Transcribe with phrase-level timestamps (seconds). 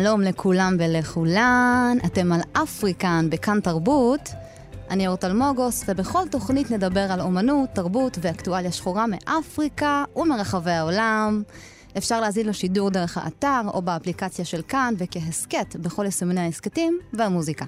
[0.00, 4.28] שלום לכולם ולכולן, אתם על אפריקן בכאן תרבות.
[4.90, 11.42] אני אורט אלמוגוס, ובכל תוכנית נדבר על אומנות, תרבות ואקטואליה שחורה מאפריקה ומרחבי העולם.
[11.98, 17.64] אפשר להזין לשידור דרך האתר או באפליקציה של כאן וכהסכת בכל יישומני ההסכתים והמוזיקה.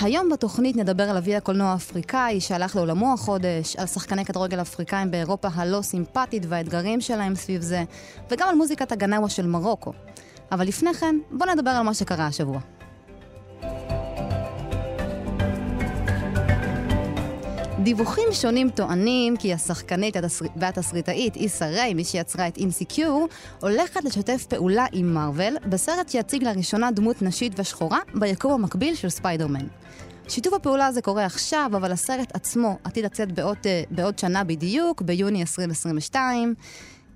[0.00, 5.48] היום בתוכנית נדבר על אבי הקולנוע האפריקאי שהלך לעולמו החודש, על שחקני כדורגל אפריקאים באירופה
[5.54, 7.84] הלא סימפטית והאתגרים שלהם סביב זה,
[8.30, 9.92] וגם על מוזיקת הגנאווה של מרוקו.
[10.52, 12.60] אבל לפני כן, בואו נדבר על מה שקרה השבוע.
[17.84, 20.16] דיווחים שונים טוענים כי השחקנית
[20.56, 23.28] והתסריטאית איסה ריי, מי שיצרה את אינסיקיור,
[23.60, 29.66] הולכת לשתף פעולה עם מארוול בסרט שיציג לראשונה דמות נשית ושחורה ביקום המקביל של ספיידרמן.
[30.28, 35.02] שיתוף הפעולה הזה קורה עכשיו, אבל הסרט עצמו עתיד לצאת בעוד, אה, בעוד שנה בדיוק,
[35.02, 36.54] ביוני 2022.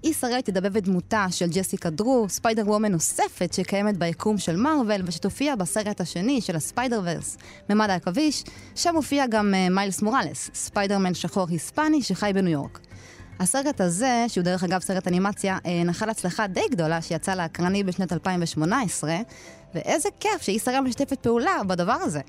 [0.05, 5.57] ריי תדבב את דמותה של ג'סיקה דרו, ספיידר וומן נוספת שקיימת ביקום של מארוול ושתופיע
[5.57, 7.37] בסרט השני של הספיידר ורס,
[7.71, 12.81] ממד העכביש, שם מופיע גם אה, מיילס מוראלס, ספיידרמן שחור היספני שחי בניו יורק.
[13.41, 18.13] הסרט הזה, שהוא דרך אגב סרט אנימציה, אה, נחל הצלחה די גדולה שיצא לאקרנים בשנת
[18.13, 19.17] 2018,
[19.75, 22.21] ואיזה כיף ריי משתפת פעולה בדבר הזה.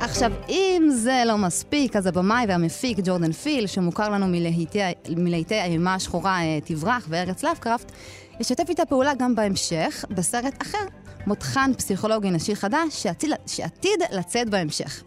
[0.00, 4.26] עכשיו, אם זה לא מספיק, אז הבמאי והמפיק ג'ורדן פיל, שמוכר לנו
[5.08, 7.92] מלהיטי האימה השחורה אה, תברח וארץ לאפקראפט,
[8.40, 10.86] ישתף איתה פעולה גם בהמשך, בסרט אחר,
[11.26, 15.02] מותחן פסיכולוגי נשי חדש, שעתיד, שעתיד לצאת בהמשך.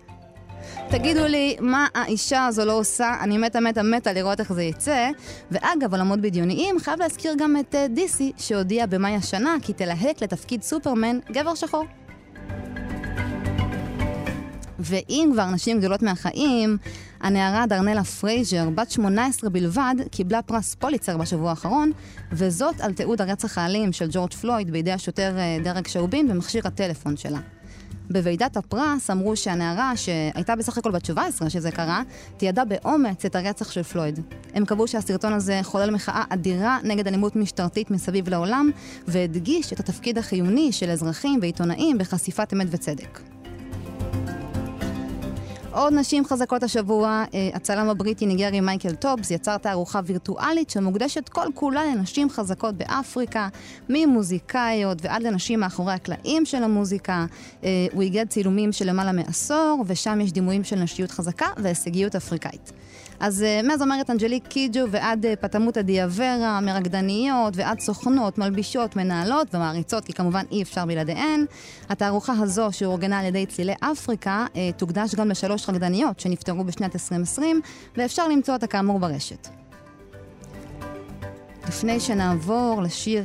[0.89, 3.13] תגידו לי, מה האישה הזו לא עושה?
[3.21, 5.09] אני מתה מתה מתה לראות איך זה יצא.
[5.51, 10.63] ואגב, עולמות בדיוניים, חייב להזכיר גם את uh, דיסי, שהודיע במאי השנה כי תלהק לתפקיד
[10.63, 11.85] סופרמן גבר שחור.
[14.79, 16.77] ואם כבר נשים גדולות מהחיים,
[17.21, 21.91] הנערה דרנלה פרייזר, בת 18 בלבד, קיבלה פרס פוליצר בשבוע האחרון,
[22.31, 27.17] וזאת על תיעוד הרצח האלים של ג'ורג' פלויד בידי השוטר אה, דרק שובין במכשיר הטלפון
[27.17, 27.39] שלה.
[28.09, 32.01] בוועידת הפרס אמרו שהנערה, שהייתה בסך הכל בת 17 שזה קרה,
[32.37, 34.19] תיעדה באומץ את הרצח של פלויד.
[34.53, 38.69] הם קבעו שהסרטון הזה חולל מחאה אדירה נגד אלימות משטרתית מסביב לעולם,
[39.07, 43.19] והדגיש את התפקיד החיוני של אזרחים ועיתונאים בחשיפת אמת וצדק.
[45.77, 51.47] עוד נשים חזקות השבוע, אה, הצלם הבריטי ניגרי מייקל טובס יצר תערוכה וירטואלית שמוקדשת כל
[51.53, 53.47] כולה לנשים חזקות באפריקה,
[53.89, 57.25] ממוזיקאיות ועד לנשים מאחורי הקלעים של המוזיקה.
[57.63, 62.71] אה, הוא איגד צילומים של למעלה מעשור, ושם יש דימויים של נשיות חזקה והישגיות אפריקאית.
[63.19, 70.05] אז אה, מהזמרת אנג'ליק קיג'ו ועד אה, פטומטה דיאוורה, מרקדניות ועד סוכנות, מלבישות, מנהלות ומעריצות,
[70.05, 71.45] כי כמובן אי אפשר בלעדיהן.
[71.89, 77.61] התערוכה הזו, שאורגנה על ידי צלילי אפריקה, uh, תוקדש גם לשלוש רקדניות שנפטרו בשנת 2020,
[77.97, 79.47] ואפשר למצוא אותה כאמור ברשת.
[81.67, 83.23] לפני שנעבור לשיר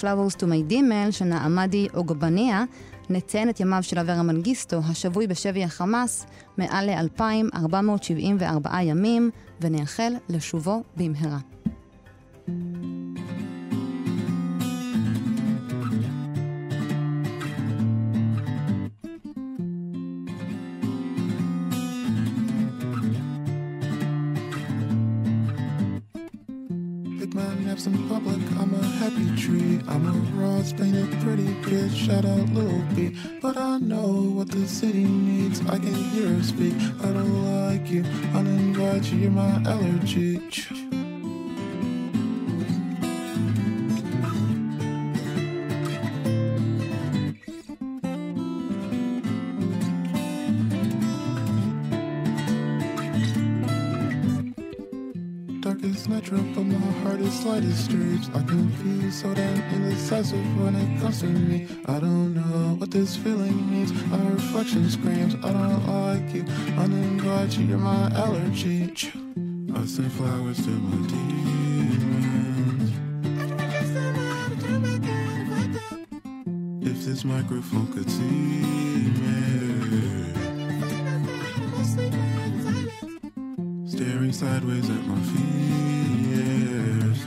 [0.00, 2.64] Flowers to my Dimmel של נעמדי אוגבניה,
[3.12, 9.30] נציין את ימיו של אברה מנגיסטו, השבוי בשבי החמאס, מעל ל-2,474 ימים,
[9.60, 11.38] ונאחל לשובו במהרה.
[27.86, 28.40] In public.
[28.60, 29.80] I'm a happy tree.
[29.88, 31.94] I'm a raw, stained pretty bitch.
[31.96, 33.14] Shout out Lil B.
[33.40, 35.60] But I know what the city needs.
[35.62, 36.74] I can hear her speak.
[37.00, 38.02] I don't like you.
[38.34, 39.18] Uninvite you.
[39.18, 41.11] You're my allergy.
[57.32, 58.28] Slightest streets.
[58.34, 61.66] I can be so damn indecisive when it comes to me.
[61.86, 63.92] I don't know what this feeling means.
[64.06, 66.44] My reflection screams, I don't like you.
[66.82, 68.92] Uninvite you, you're my allergy.
[69.74, 72.92] I send flowers to my demons.
[76.86, 79.32] If this microphone could see me
[84.02, 87.20] staring sideways at my fears.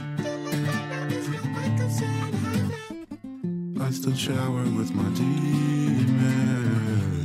[3.80, 7.15] I still shower with my demons.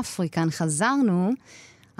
[0.00, 1.32] אפריקן, חזרנו.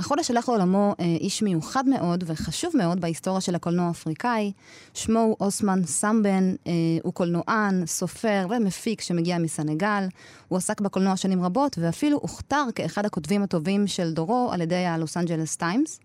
[0.01, 4.53] החודש הלך לעולמו אה, איש מיוחד מאוד וחשוב מאוד בהיסטוריה של הקולנוע האפריקאי.
[4.95, 10.05] שמו הוא אוסמן סמבן, אה, הוא קולנוען, סופר ומפיק שמגיע מסנגל.
[10.49, 15.17] הוא עסק בקולנוע שנים רבות ואפילו הוכתר כאחד הכותבים הטובים של דורו על ידי הלוס
[15.17, 16.01] אנג'לס טיימס.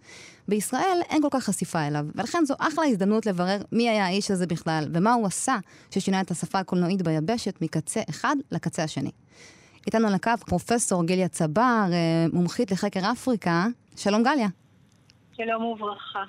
[0.48, 4.48] בישראל אין כל כך חשיפה אליו, ולכן זו אחלה הזדמנות לברר מי היה האיש הזה
[4.48, 5.58] בכלל ומה הוא עשה
[5.92, 9.12] ששינה את השפה הקולנועית ביבשת מקצה אחד לקצה השני.
[9.88, 13.66] איתנו על הקו פרופסור גליה צבר, אה, מומחית לחקר אפריקה.
[13.98, 14.48] שלום גליה.
[15.38, 16.24] שלום וברכה.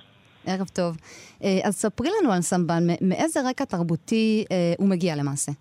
[0.47, 0.97] ערב טוב.
[1.45, 5.53] אה, אז ספרי לנו על סמבן, מאיזה רקע תרבותי אה, הוא מגיע למעשה?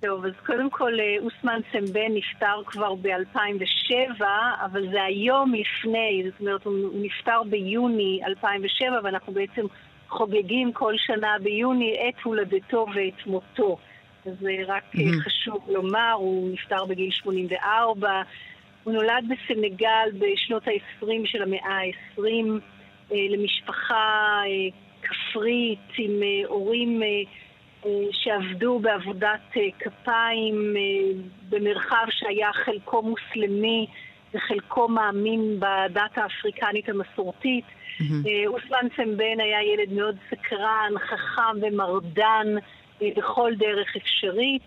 [0.00, 0.92] טוב, אז קודם כל
[1.24, 4.22] אוסמן סמבן נפטר כבר ב-2007,
[4.64, 9.66] אבל זה היום לפני, זאת אומרת, הוא נפטר ביוני 2007, ואנחנו בעצם
[10.08, 13.78] חוגגים כל שנה ביוני את הולדתו ואת מותו.
[14.28, 15.20] אז זה רק מהמם.
[15.20, 18.22] חשוב לומר, הוא נפטר בגיל 84.
[18.84, 22.22] הוא נולד בסנגל בשנות ה-20 של המאה ה-20
[23.12, 27.02] אה, למשפחה אה, כפרית עם אה, הורים
[28.12, 30.74] שעבדו בעבודת כפיים
[31.48, 33.86] במרחב שהיה חלקו מוסלמי
[34.34, 37.64] וחלקו מאמין בדת האפריקנית המסורתית.
[38.00, 42.46] אה, אוסמן סמבן היה ילד מאוד סקרן, חכם ומרדן
[43.16, 44.62] בכל דרך אפשרית.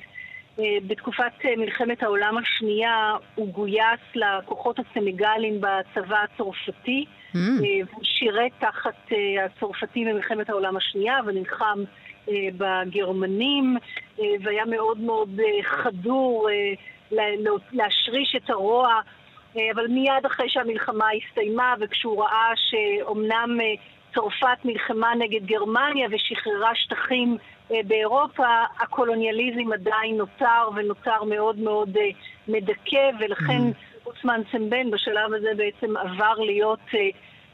[0.60, 7.06] אה, בתקופת אה, מלחמת העולם השנייה הוא גויס לכוחות הסנגלים בצבא הצרפתי.
[7.06, 9.12] Mm, אה, והוא שירת תחת
[9.46, 11.84] הצרפתים במלחמת העולם השנייה ונלחם
[12.58, 13.78] בגרמנים
[14.42, 15.30] והיה מאוד מאוד
[15.64, 16.50] חדור
[17.12, 19.00] לה- לה- להשריש את הרוע
[19.56, 23.58] אבל מיד אחרי שהמלחמה הסתיימה וכשהוא ראה שאומנם
[24.14, 27.38] צרפת נלחמה נגד גרמניה ושחררה שטחים
[27.88, 28.48] באירופה,
[28.80, 32.10] הקולוניאליזם עדיין נותר ונותר מאוד מאוד אה,
[32.48, 33.62] מדכא ולכן
[34.06, 37.00] אוסמן סמבן בשלב הזה בעצם עבר להיות אה,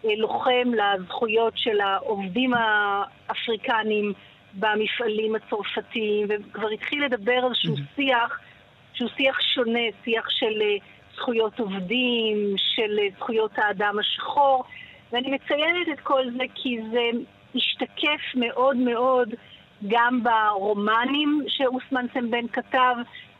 [0.05, 4.13] אה, לוחם לזכויות של העובדים האפריקנים
[4.53, 8.39] במפעלים הצרפתיים וכבר התחיל לדבר על איזשהו שיח
[8.97, 10.75] שהוא שיח שונה, שיח של אה,
[11.15, 14.63] זכויות עובדים, של אה, זכויות האדם השחור,
[15.11, 17.09] ואני מציינת את כל זה כי זה
[17.55, 19.29] השתקף מאוד מאוד
[19.87, 22.95] גם ברומנים שאוסמן סמבן כתב,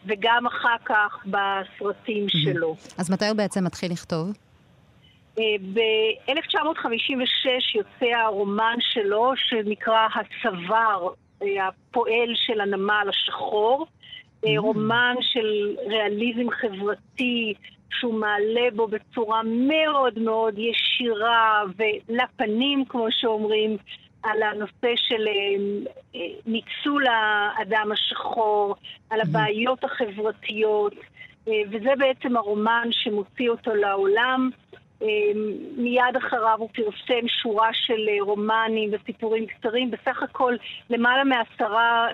[0.05, 2.75] וגם אחר כך בסרטים שלו.
[2.97, 4.33] אז מתי הוא בעצם מתחיל לכתוב?
[5.39, 11.07] אה, ב-1956 יוצא הרומן שלו שנקרא הצוואר,
[11.43, 13.87] אה, הפועל של הנמל השחור.
[14.45, 17.53] אה, רומן של ריאליזם חברתי
[17.89, 23.77] שהוא מעלה בו בצורה מאוד מאוד ישירה ולפנים, כמו שאומרים,
[24.23, 25.33] על הנושא של אה,
[26.15, 28.75] אה, ניצול האדם השחור,
[29.09, 30.93] על הבעיות החברתיות,
[31.47, 34.49] אה, וזה בעצם הרומן שמוציא אותו לעולם.
[35.77, 40.55] מיד אחריו הוא פרסם שורה של רומנים וסיפורים קצרים, בסך הכל
[40.89, 42.07] למעלה מעשרה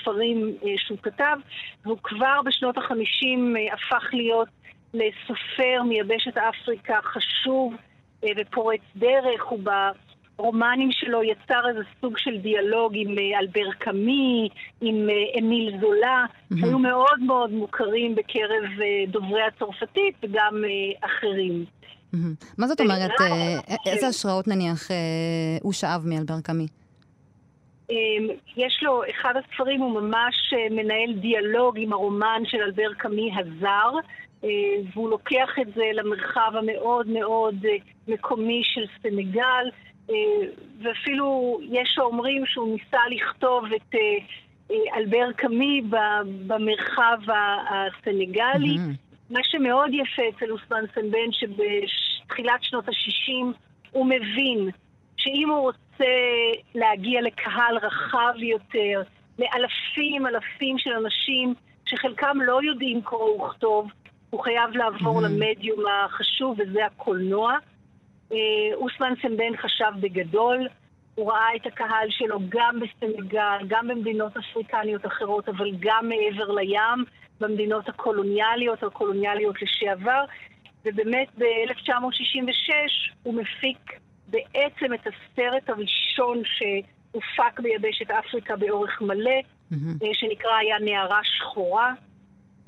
[0.00, 1.36] ספרים שהוא כתב,
[1.84, 4.48] והוא כבר בשנות החמישים הפך להיות
[4.94, 7.74] לסופר מיבשת אפריקה חשוב
[8.36, 9.58] ופורץ דרך, הוא
[10.38, 14.48] ברומנים שלו יצר איזה סוג של דיאלוג עם אה, אלבר קאמי,
[14.80, 16.66] עם אה, אמיל זולה, mm-hmm.
[16.66, 20.62] היו מאוד מאוד מוכרים בקרב אה, דוברי הצרפתית וגם
[21.00, 21.64] אחרים.
[22.14, 22.54] Mm-hmm.
[22.58, 23.10] מה זאת אומרת,
[23.86, 24.88] איזה השראות נניח
[25.62, 26.66] הוא שאב מאלבר קאמי?
[27.90, 33.92] אמ, יש לו, אחד הספרים הוא ממש מנהל דיאלוג עם הרומן של אלבר קאמי הזר,
[34.92, 37.54] והוא לוקח את זה למרחב המאוד מאוד
[38.08, 39.64] מקומי של סנגל.
[40.10, 40.14] אה,
[40.82, 44.00] ואפילו יש שאומרים שהוא ניסה לכתוב את אה,
[44.70, 45.82] אה, אלבר קאמי
[46.46, 47.18] במרחב
[47.70, 48.76] הסנגלי.
[48.76, 49.30] Mm-hmm.
[49.30, 53.56] מה שמאוד יפה אצל אוסמן סנבן, שבתחילת שנות ה-60
[53.90, 54.70] הוא מבין
[55.16, 56.14] שאם הוא רוצה
[56.74, 59.02] להגיע לקהל רחב יותר,
[59.38, 63.90] לאלפים אלפים של אנשים שחלקם לא יודעים קרוא וכתוב,
[64.30, 65.28] הוא חייב לעבור mm-hmm.
[65.28, 67.56] למדיום החשוב, וזה הקולנוע.
[68.32, 70.68] אה, אוסמן סמבן חשב בגדול,
[71.14, 77.04] הוא ראה את הקהל שלו גם בסנגל, גם במדינות אפריקניות אחרות, אבל גם מעבר לים,
[77.40, 80.24] במדינות הקולוניאליות, הקולוניאליות לשעבר,
[80.84, 82.72] ובאמת ב-1966
[83.22, 83.92] הוא מפיק
[84.28, 89.40] בעצם את הסרט הראשון שהופק ביבשת אפריקה באורך מלא,
[89.72, 90.04] mm-hmm.
[90.12, 91.92] שנקרא היה נערה שחורה.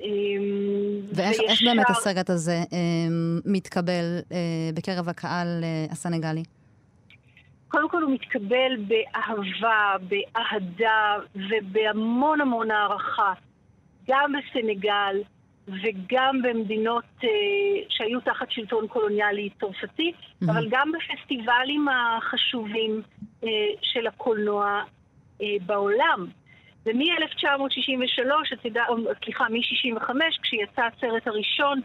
[0.00, 4.36] אמ, ואיך באמת הסרט הזה אמ, מתקבל אה,
[4.74, 6.42] בקרב הקהל אה, הסנגלי?
[7.68, 13.32] קודם כל הוא מתקבל באהבה, באהדה ובהמון המון הערכה,
[14.08, 15.16] גם בסנגל
[15.68, 17.26] וגם במדינות uh,
[17.88, 20.50] שהיו תחת שלטון קולוניאלי צרפתי, mm-hmm.
[20.50, 23.02] אבל גם בפסטיבלים החשובים
[23.42, 23.46] uh,
[23.82, 24.82] של הקולנוע
[25.38, 26.26] uh, בעולם.
[26.86, 28.56] ומ-1963,
[29.24, 30.10] סליחה, מ-65,
[30.42, 31.80] כשיצא הסרט הראשון,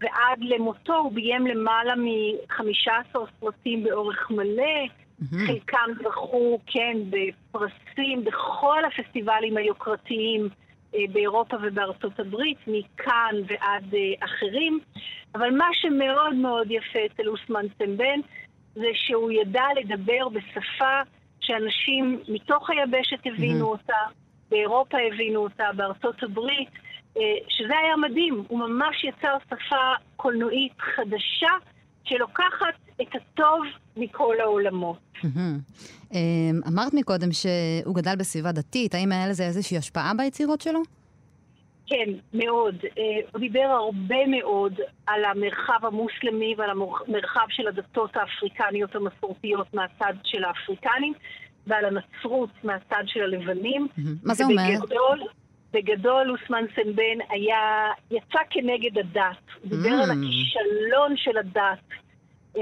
[0.00, 4.86] ועד למותו הוא ביים למעלה מ-15 סרטים באורך מלא.
[5.22, 5.46] Mm-hmm.
[5.46, 10.48] חלקם זכו, כן, בפרסים בכל הפסטיבלים היוקרתיים
[10.94, 14.80] אה, באירופה ובארצות הברית, מכאן ועד אה, אחרים.
[15.34, 18.20] אבל מה שמאוד מאוד יפה אצל אוסמן סמבן
[18.74, 21.00] זה שהוא ידע לדבר בשפה
[21.40, 23.78] שאנשים מתוך היבשת הבינו mm-hmm.
[23.78, 24.02] אותה,
[24.50, 26.68] באירופה הבינו אותה, בארצות הברית,
[27.16, 28.44] אה, שזה היה מדהים.
[28.48, 31.52] הוא ממש יצר שפה קולנועית חדשה
[32.04, 33.62] שלוקחת את הטוב
[33.96, 34.98] מכל העולמות.
[36.14, 36.20] אה,
[36.68, 40.80] אמרת מקודם שהוא גדל בסביבה דתית, האם היה לזה איזושהי השפעה ביצירות שלו?
[41.86, 42.76] כן, מאוד.
[42.98, 43.02] אה,
[43.32, 44.74] הוא דיבר הרבה מאוד
[45.06, 51.12] על המרחב המוסלמי ועל המרחב של הדתות האפריקניות המסורתיות מהצד של האפריקנים.
[51.68, 53.88] ועל הנצרות מהצד של הלבנים.
[54.24, 54.62] מה זה אומר?
[54.78, 55.22] ובגדול,
[55.72, 59.36] בגדול אוסמן סנבן היה, יצא כנגד הדת.
[59.62, 61.78] הוא דיבר על הכישלון של הדת.
[62.54, 62.60] Uh,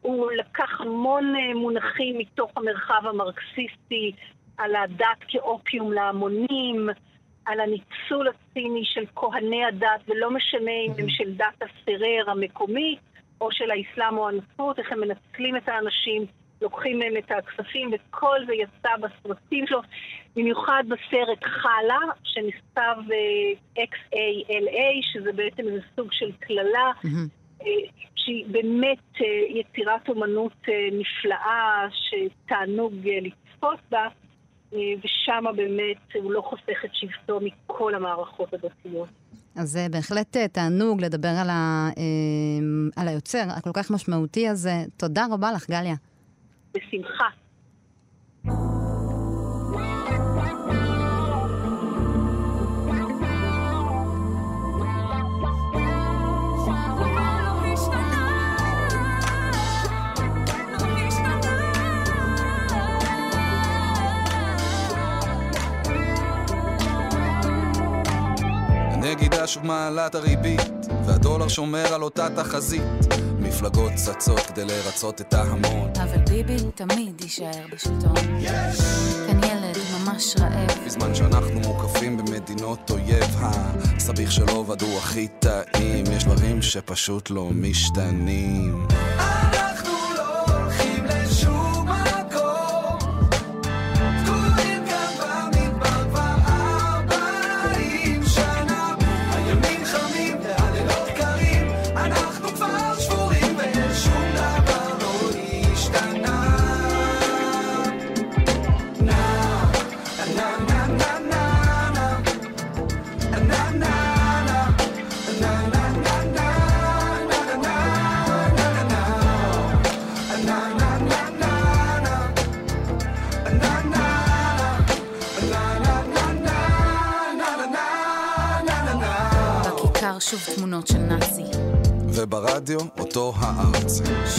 [0.00, 4.12] הוא לקח המון uh, מונחים מתוך המרחב המרקסיסטי,
[4.58, 6.88] על הדת כאופיום להמונים,
[7.44, 12.96] על הניצול הציני של כהני הדת, ולא משנה אם הם של דת הסרר המקומי,
[13.40, 16.26] או של האסלאם או הנצרות, איך הם מנצלים את האנשים.
[16.62, 19.80] לוקחים מהם את הכספים, וכל זה יצא בסרטים שלו,
[20.36, 27.62] במיוחד בסרט חלה, שנכתב uh, XALA, שזה בעצם איזה סוג של קללה, mm-hmm.
[27.62, 27.64] uh,
[28.16, 34.08] שהיא באמת uh, יצירת אומנות uh, נפלאה, שתענוג uh, לצפות בה.
[35.04, 39.08] ושם באמת הוא לא חוסך את שבטו מכל המערכות הדתיות.
[39.56, 41.88] אז זה בהחלט תענוג לדבר על, ה,
[42.96, 44.74] על היוצר הכל כך משמעותי הזה.
[44.96, 45.94] תודה רבה לך, גליה.
[46.74, 47.28] בשמחה.
[68.92, 70.60] הנגידה שוב מעלה את הריבית,
[71.06, 72.82] והדולר שומר על אותה תחזית.
[73.44, 75.90] מפלגות צצות כדי לרצות את ההמון.
[76.02, 78.38] אבל ביבי תמיד יישאר בשלטון.
[78.40, 78.78] יש!
[79.26, 80.70] כאן ילד ממש רעב.
[80.86, 86.04] בזמן שאנחנו מוקפים במדינות אויב, הסביך של עובד הוא הכי טעים.
[86.16, 88.86] יש דברים שפשוט לא משתנים.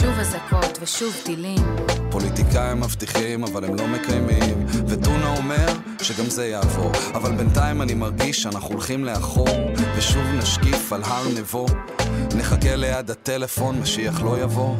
[0.00, 1.62] שוב אזעקות ושוב טילים.
[2.10, 4.66] פוליטיקאים מבטיחים אבל הם לא מקיימים.
[4.88, 5.66] וטונה אומר
[6.02, 6.92] שגם זה יעבור.
[7.14, 9.48] אבל בינתיים אני מרגיש שאנחנו הולכים לאחור
[9.96, 11.66] ושוב נשקיף על הר נבו.
[12.36, 14.74] נחכה ליד הטלפון משיח לא יבוא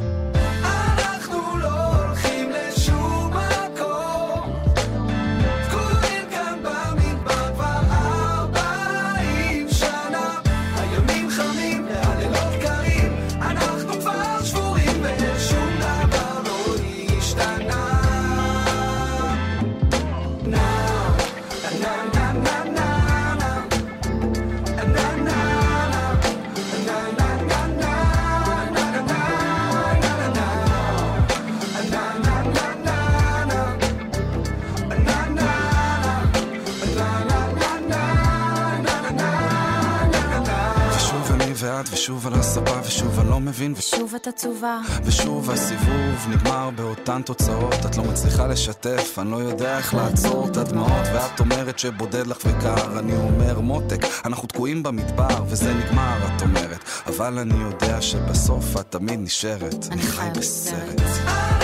[43.17, 43.75] ושוב אני לא מבין.
[43.81, 44.81] שוב את עצובה.
[45.05, 47.87] ושוב הסיבוב נגמר באותן תוצאות.
[47.87, 51.07] את לא מצליחה לשתף, אני לא יודע איך לעצור את הדמעות.
[51.15, 52.99] ואת אומרת שבודד לך וקר.
[52.99, 56.85] אני אומר מותק, אנחנו תקועים במדבר וזה נגמר את אומרת.
[57.07, 59.87] אבל אני יודע שבסוף את תמיד נשארת.
[59.91, 61.56] אני חי בסרט.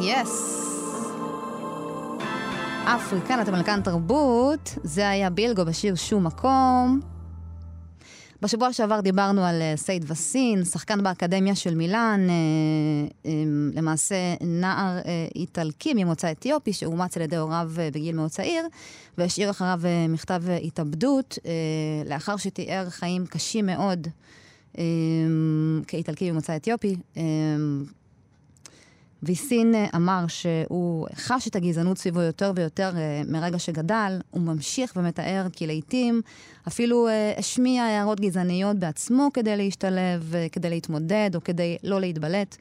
[0.00, 0.62] Yes.
[2.84, 7.00] אפריקן, אתם מלכן תרבות, זה היה בילגו בשיר שום מקום.
[8.42, 12.34] בשבוע שעבר דיברנו על אה, סייד ויסין, שחקן באקדמיה של מילאן, אה,
[13.26, 13.30] אה,
[13.74, 18.66] למעשה נער אה, איטלקי ממוצא אתיופי שאומץ על ידי הוריו בגיל מאוד צעיר,
[19.18, 21.38] והשאיר אחריו מכתב התאבדות,
[22.06, 24.08] לאחר שתיאר חיים קשים מאוד
[24.78, 24.84] אה,
[25.86, 26.96] כאיטלקי ממוצא אתיופי.
[29.22, 34.18] ויסין אה, אמר שהוא חש את הגזענות סביבו יותר ויותר אה, מרגע שגדל.
[34.30, 36.20] הוא ממשיך ומתאר כי לעיתים
[36.68, 42.56] אפילו אה, השמיע הערות גזעניות בעצמו כדי להשתלב, כדי להתמודד או כדי לא להתבלט.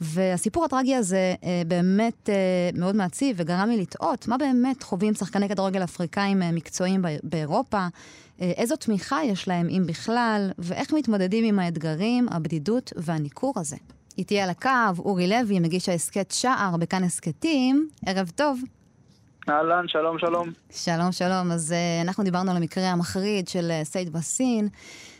[0.00, 1.34] והסיפור הטרגי הזה
[1.66, 2.28] באמת
[2.74, 7.86] מאוד מעציב וגרם לי לתהות מה באמת חווים שחקני כדורגל אפריקאים מקצועיים באירופה,
[8.40, 13.76] איזו תמיכה יש להם, אם בכלל, ואיך מתמודדים עם האתגרים, הבדידות והניכור הזה.
[14.18, 17.88] איתי על הקו, אורי לוי, מגיש ההסכת שער בכאן הסכתים.
[18.06, 18.60] ערב טוב.
[19.48, 20.52] אהלן, שלום, שלום.
[20.70, 21.52] שלום, שלום.
[21.52, 24.68] אז uh, אנחנו דיברנו על המקרה המחריד של uh, סייד בסין,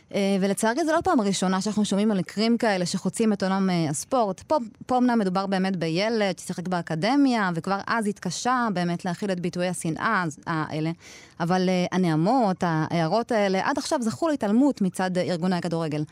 [0.09, 3.89] uh, ולצערי זו לא פעם ראשונה שאנחנו שומעים על מקרים כאלה שחוצים את עולם uh,
[3.89, 4.39] הספורט.
[4.39, 9.67] פה, פה אמנם מדובר באמת בילד ששיחק באקדמיה, וכבר אז התקשה באמת להכיל את ביטויי
[9.67, 10.91] השנאה האלה,
[11.39, 16.03] אבל uh, הנעמות, ההערות האלה, עד עכשיו זכו להתעלמות מצד uh, ארגוני הכדורגל.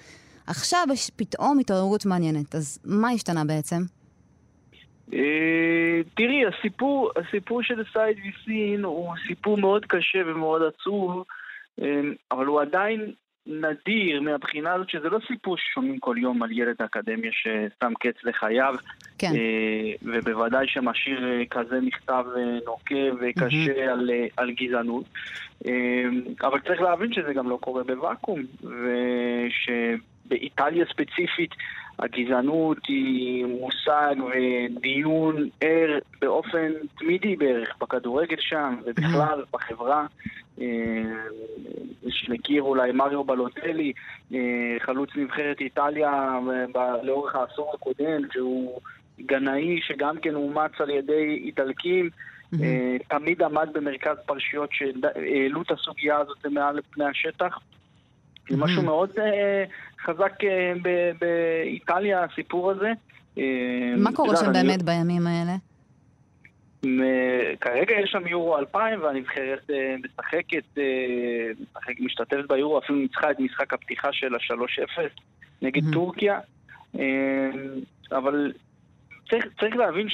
[0.52, 3.82] עכשיו יש פתאום התעוררות מעניינת, אז מה השתנה בעצם?
[5.14, 11.24] אה, תראי, הסיפור, הסיפור של סייד ויסין הוא סיפור מאוד קשה ומאוד עצוב,
[11.82, 13.12] אה, אבל הוא עדיין
[13.48, 18.76] נדיר מהבחינה הזאת שזה לא סיפור ששומעים כל יום על ילד אקדמיה ששם קץ לחייו,
[19.18, 19.32] כן.
[19.36, 22.26] אה, ובוודאי שמשאיר כזה מכתב
[22.66, 25.06] נוקב וקשה על, אה, על גזענות.
[26.42, 28.42] אבל צריך להבין שזה גם לא קורה בוואקום,
[30.26, 31.52] ושבאיטליה ספציפית
[32.00, 40.06] הגזענות היא מושג ודיון ער באופן תמידי בערך בכדורגל שם ובכלל בחברה.
[40.62, 40.66] אה,
[42.10, 43.94] שמכיר אולי מריו בלוטלי,
[44.34, 44.40] אה,
[44.80, 46.40] חלוץ נבחרת איטליה
[46.76, 48.80] אה, לאורך העשור הקודם, שהוא
[49.22, 52.10] גנאי שגם כן אומץ על ידי איטלקים,
[52.64, 57.60] אה, תמיד עמד במרכז פרשיות שהעלו את הסוגיה הזאת מעל לפני השטח.
[58.50, 59.64] זה משהו מאוד אה,
[60.06, 60.74] חזק אה,
[61.20, 62.92] באיטליה, הסיפור הזה.
[63.38, 63.44] אה,
[63.98, 65.56] מה קורה שם באמת בימים האלה?
[67.62, 70.78] כרגע יש שם יורו 2000 והנבחרת אה, משחקת,
[71.62, 75.02] משחק, משתתפת ביורו, אפילו ניצחה את משחק הפתיחה של ה-3-0
[75.62, 75.82] נגד.
[75.94, 76.40] טורקיה.
[78.12, 78.54] אבל
[79.30, 80.08] צריך, צריך להבין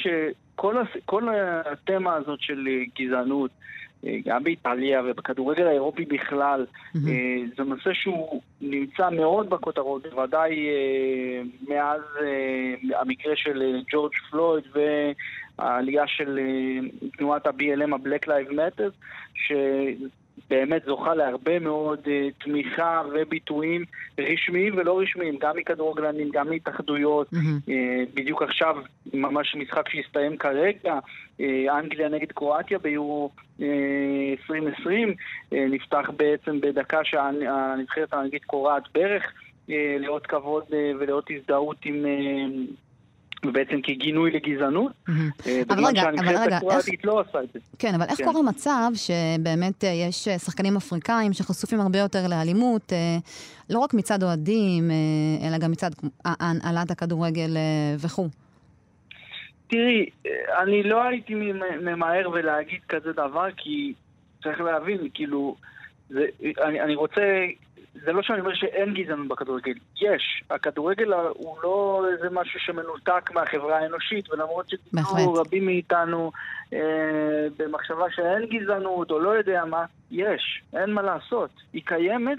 [0.54, 1.28] כל, הס, כל
[1.72, 3.50] התמה הזאת של גזענות,
[4.24, 6.66] גם באיטליה ובכדורגל האירופי בכלל.
[6.96, 7.00] אה,
[7.56, 14.64] זה נושא שהוא נמצא מאוד בכותרות, בוודאי אה, מאז אה, המקרה של אה, ג'ורג' פלויד
[15.58, 18.90] והעלייה של אה, תנועת ה-BLM, ה-Black Lives Matter,
[20.46, 23.84] שבאמת זוכה להרבה מאוד אה, תמיכה וביטויים
[24.18, 27.32] רשמיים ולא רשמיים, גם מכדורגלנים, גם מהתאחדויות.
[27.32, 27.58] מהמם.
[27.68, 28.76] אה, בדיוק עכשיו,
[29.14, 30.98] ממש משחק שהסתיים כרגע,
[31.40, 33.30] אה, אנגליה נגד קרואטיה ביורו
[33.62, 33.66] אה,
[34.48, 35.14] 2020,
[35.52, 39.32] אה, נפתח בעצם בדקה שהנבחרת האנגלית קורעת ברך,
[39.70, 42.04] אה, לאות כבוד אה, ולאות הזדהות עם...
[43.46, 44.92] ובעצם כגינוי לגזענות.
[45.46, 47.58] אה, אבל רגע, אבל רגע, הקרואטית לא עשה את זה.
[47.78, 48.24] כן, אבל איך כן.
[48.24, 52.92] קורה מצב שבאמת אה, יש אה, שחקנים אפריקאים שחשופים הרבה יותר לאלימות,
[53.70, 54.90] לא רק מצד אוהדים,
[55.48, 55.90] אלא גם מצד
[56.24, 57.56] הנהלת הכדורגל
[57.98, 58.28] וכו'?
[59.68, 60.06] תראי,
[60.62, 63.92] אני לא הייתי ממ- ממהר ולהגיד כזה דבר, כי
[64.42, 65.56] צריך להבין, כאילו,
[66.08, 66.24] זה,
[66.64, 67.22] אני, אני רוצה,
[68.04, 70.42] זה לא שאני אומר שאין גזענות בכדורגל, יש.
[70.50, 74.68] הכדורגל הוא לא איזה משהו שמנותק מהחברה האנושית, ולמרות.
[74.68, 76.32] שתראו רבים מאיתנו
[76.72, 81.50] אה, במחשבה שאין גזענות, או לא יודע מה, יש, אין מה לעשות.
[81.72, 82.38] היא קיימת,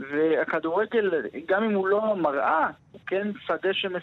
[0.00, 1.10] והכדורגל,
[1.46, 4.02] גם אם הוא לא מראה, הוא כן שדה, שמס...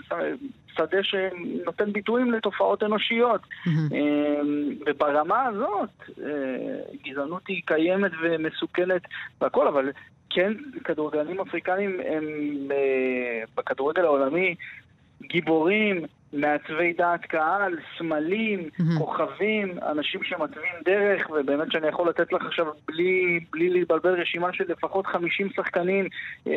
[0.77, 3.41] שדה שנותן ביטויים לתופעות אנושיות.
[3.67, 5.89] אמ, וברמה הזאת,
[6.25, 9.01] אה, גזענות היא קיימת ומסוכנת
[9.41, 9.91] והכל, אבל
[10.29, 10.53] כן,
[10.83, 12.25] כדורגלנים אפריקנים הם
[12.71, 14.55] אה, בכדורגל העולמי
[15.21, 18.97] גיבורים, מעצבי דעת קהל, סמלים, מהמם.
[18.97, 24.63] כוכבים, אנשים שמתווים דרך, ובאמת שאני יכול לתת לך עכשיו בלי, בלי להתבלבל רשימה של
[24.67, 26.07] לפחות 50 שחקנים
[26.47, 26.53] אה,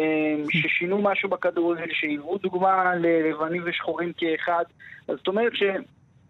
[0.51, 4.65] ששינו משהו בכדורגל, שהיוו דוגמה ללבנים ושחורים כאחד.
[5.09, 5.63] אז זאת אומרת ש...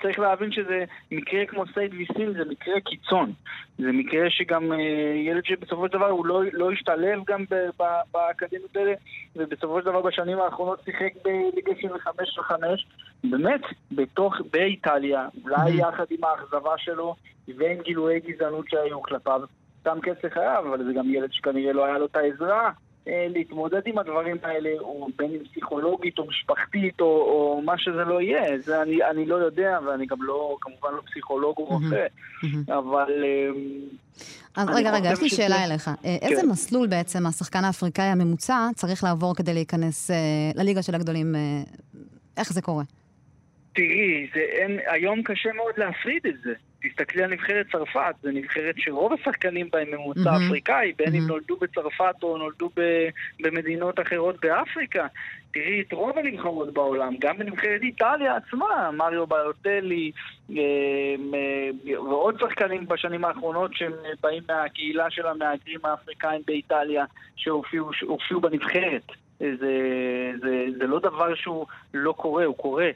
[0.02, 3.32] צריך להבין שזה מקרה כמו סייד ויסין, זה מקרה קיצון.
[3.78, 4.78] זה מקרה שגם אה,
[5.16, 8.92] ילד שבסופו של דבר הוא לא, לא השתלב גם ב- ב- באקדמיות האלה,
[9.36, 12.86] ובסופו של דבר בשנים האחרונות שיחק בליגה 75 וחמש,
[13.24, 13.60] באמת,
[13.92, 15.80] בתוך, באיטליה, אולי Mhm.
[15.80, 17.14] יחד עם האכזבה שלו
[17.58, 19.40] ועם גילויי גזענות שהיו כלפיו,
[19.84, 22.70] שם כסף לחייו, אבל זה גם ילד שכנראה לא היה לו את העזרה.
[23.08, 28.04] אה, להתמודד עם הדברים האלה, או בין אם פסיכולוגית או משפחתית, או, או מה שזה
[28.04, 28.58] לא יהיה.
[28.58, 31.84] זה אני, אני לא יודע, ואני גם לא, כמובן לא פסיכולוג או מהמם.
[31.84, 32.06] רופא,
[32.42, 32.62] מהמם.
[32.68, 33.24] אבל...
[33.24, 35.88] אה, אז רגע, רגע, יש לי שאלה אליך.
[35.88, 36.48] אה, איזה כן.
[36.48, 40.16] מסלול בעצם השחקן האפריקאי הממוצע צריך לעבור כדי להיכנס אה,
[40.54, 41.34] לליגה של הגדולים?
[42.36, 42.84] איך זה קורה?
[43.76, 46.52] תראי, זה אין, היום קשה מאוד להפריד את זה.
[46.82, 50.46] תסתכלי על נבחרת צרפת, זו נבחרת שרוב השחקנים בה הם ממוצא מהמם.
[50.46, 51.28] אפריקאי, בין אם מהמם.
[51.28, 53.08] נולדו בצרפת או נולדו ב,
[53.40, 55.06] במדינות אחרות באפריקה.
[55.52, 60.10] תראי את רוב הנבחרות בעולם, גם בנבחרת איטליה עצמה, מריו ביוטלי
[60.50, 60.62] אה,
[61.34, 67.04] אה, ועוד שחקנים בשנים האחרונות שהם באים מהקהילה של המהגרים האפריקאים באיטליה
[67.36, 69.12] שהופיעו בנבחרת.
[69.38, 72.90] זה, זה, זה לא דבר שהוא לא קורה, הוא קורה.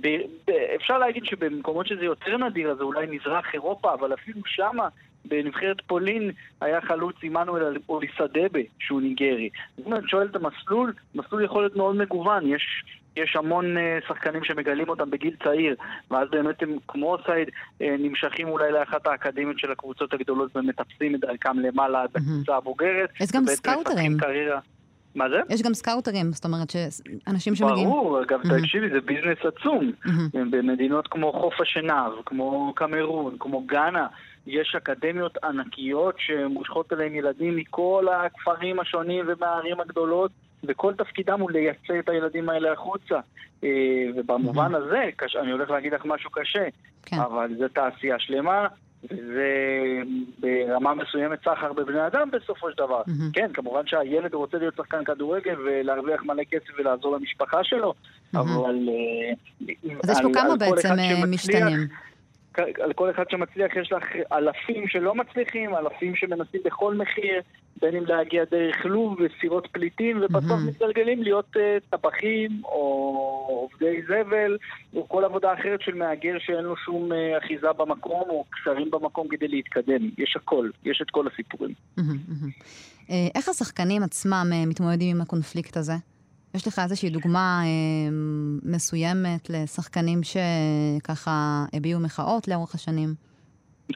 [0.00, 4.88] ב- אפשר להגיד שבמקומות שזה יותר נדיר, אז זה אולי מזרח אירופה, אבל אפילו שמה,
[5.24, 9.50] בנבחרת פולין, היה חלוץ עמנואל אוליסדבה, שהוא ניגרי.
[9.76, 12.46] זאת אומרת, שואל את המסלול, מסלול יכול להיות מאוד מגוון.
[12.46, 12.84] יש,
[13.16, 15.76] יש המון אה, שחקנים שמגלים אותם בגיל צעיר,
[16.10, 17.48] ואז באמת הם, כמו סייד,
[17.82, 22.10] אה, נמשכים אולי לאחת האקדמיות של הקבוצות הגדולות ומטפסים את דרכם למעלה עד.
[22.16, 23.10] הקבוצה הבוגרת.
[23.20, 24.18] יש גם סקאוטרים.
[24.18, 24.60] קריירה.
[25.16, 25.36] מה זה?
[25.54, 27.88] יש גם סקאוטרים, זאת אומרת שאנשים שמגיעים...
[27.88, 28.60] ברור, אגב, מהמם.
[28.60, 29.92] תקשיבי, זה ביזנס עצום.
[30.04, 30.50] מהמם.
[30.50, 34.06] במדינות כמו חוף השנהב, כמו קמרון, כמו גאנה,
[34.46, 40.30] יש אקדמיות ענקיות שמושכות אליהם ילדים מכל הכפרים השונים ומהערים הגדולות,
[40.64, 43.20] וכל תפקידם הוא לייצא את הילדים האלה החוצה.
[43.64, 43.68] אה,
[44.16, 46.64] ובמובן הזה, קש- אני הולך להגיד לך משהו קשה,
[47.06, 47.16] כן.
[47.20, 48.66] אבל זו תעשייה שלמה.
[49.10, 49.48] וזה
[50.38, 53.02] ברמה מסוימת סחר בבני אדם בסופו של דבר.
[53.06, 53.30] מהמם.
[53.32, 57.94] כן, כמובן שהילד רוצה להיות שחקן כדורגל ולהרוויח מלא כסף ולעזור למשפחה שלו,
[58.32, 58.48] מהמם.
[58.48, 58.88] אבל...
[58.88, 59.34] אה,
[60.04, 61.88] אז יש פה על- כמה על בעצם אה, שמצליח- משתנים.
[62.82, 67.42] על כל אחד שמצליח יש לך אלפים שלא מצליחים, אלפים שמנסים בכל מחיר,
[67.80, 70.66] בין אם להגיע דרך לוב וסירות פליטים, ובסוף מהמם.
[70.66, 74.56] מתגלגלים להיות אה, טבחים או עובדי זבל,
[74.94, 79.28] או כל עבודה אחרת של מהגר שאין לו שום אה, אחיזה במקום או קשרים במקום
[79.28, 80.10] כדי להתקדם.
[80.18, 81.74] יש הכל, יש את כל הסיפורים.
[83.10, 85.94] אה, איך השחקנים עצמם מתמודדים עם הקונפליקט הזה?
[86.56, 88.10] יש לך איזושהי דוגמה אה,
[88.62, 93.08] מסוימת לשחקנים שככה הביעו מחאות לאורך השנים?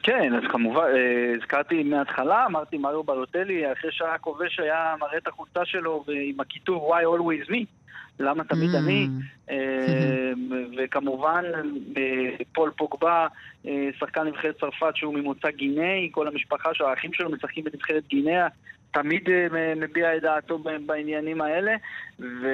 [0.03, 5.65] כן, אז כמובן, אה, הזכרתי מההתחלה, אמרתי מריו בלוטלי, אחרי שהכובש היה מראה את החולצה
[5.65, 7.65] שלו עם הכיתוב Why always me,
[8.19, 9.07] למה תמיד אני?
[9.49, 10.31] אה,
[10.77, 11.43] וכמובן,
[12.53, 13.27] פול פוגבה,
[13.99, 18.47] שחקן נבחרת צרפת שהוא ממוצא גינאי, כל המשפחה שלו, האחים שלו משחקים בנבחרת גינאה.
[18.91, 21.75] תמיד אה, מביע את דעתו בעניינים האלה,
[22.19, 22.47] ו...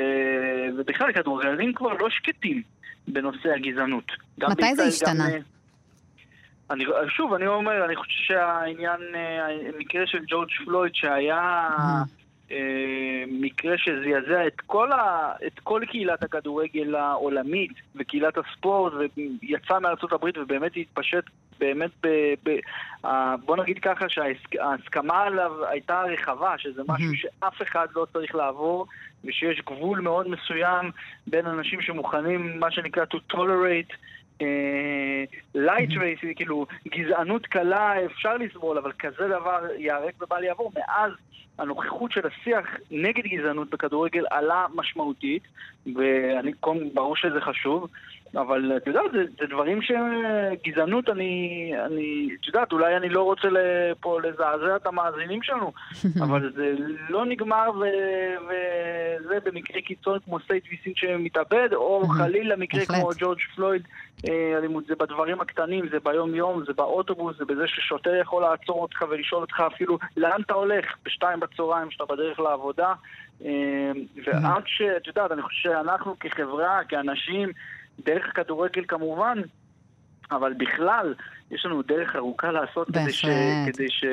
[0.77, 2.61] ובכלל כדורגלנים כבר לא שקטים
[3.07, 4.11] בנושא הגזענות.
[4.37, 5.29] מתי זה השתנה?
[5.29, 5.39] גם...
[6.69, 9.01] אני, שוב, אני אומר, אני חושב שהעניין,
[9.75, 11.69] המקרה של ג'ורג' פלויד שהיה...
[12.51, 18.93] אה, מקרה שזעזע את כל, ה, את כל קהילת הכדורגל העולמית וקהילת הספורט
[19.41, 21.23] ויצא מארצות הברית ובאמת התפשט
[21.59, 22.07] באמת ב...
[22.43, 22.57] ב
[23.45, 28.87] בוא נגיד ככה שההסכמה עליו הייתה רחבה, שזה משהו שאף אחד לא צריך לעבור
[29.25, 30.91] ושיש גבול מאוד מסוים
[31.27, 33.95] בין אנשים שמוכנים, מה שנקרא to tolerate
[35.55, 40.71] light אה, race, כאילו גזענות קלה אפשר לסבול, אבל כזה דבר ייהרג ובל יעבור.
[40.75, 41.11] מאז
[41.59, 45.43] הנוכחות של השיח נגד גזענות בכדורגל עלה משמעותית,
[45.95, 46.51] ואני,
[46.93, 47.87] ברור שזה חשוב,
[48.35, 53.47] אבל את יודעת, זה, זה דברים שגזענות, אני, אני, את יודעת, אולי אני לא רוצה
[53.99, 55.71] פה לזעזע את המאזינים שלנו,
[56.23, 56.75] אבל זה
[57.09, 57.71] לא נגמר
[58.45, 63.87] וזה במקרה קיצון כמו סטייט ויסין שמתאבד, או חלילה מקרה כמו ג'ורג' פלויד,
[64.29, 69.01] אה, אלימות, זה בדברים הקטנים, זה ביום-יום, זה באוטובוס, זה בזה ששוטר יכול לעצור אותך
[69.09, 72.93] ולשאול אותך אפילו לאן אתה הולך בשתיים בצהריים כשאתה בדרך לעבודה.
[73.45, 73.91] אה,
[74.25, 74.81] ועד ש...
[74.81, 77.49] את יודעת, אני חושב שאנחנו כחברה, כאנשים,
[78.05, 79.37] דרך הכדורגל כמובן,
[80.31, 81.13] אבל בכלל,
[81.51, 83.25] יש לנו דרך ארוכה לעשות כדי, ש,
[83.73, 84.05] כדי, ש,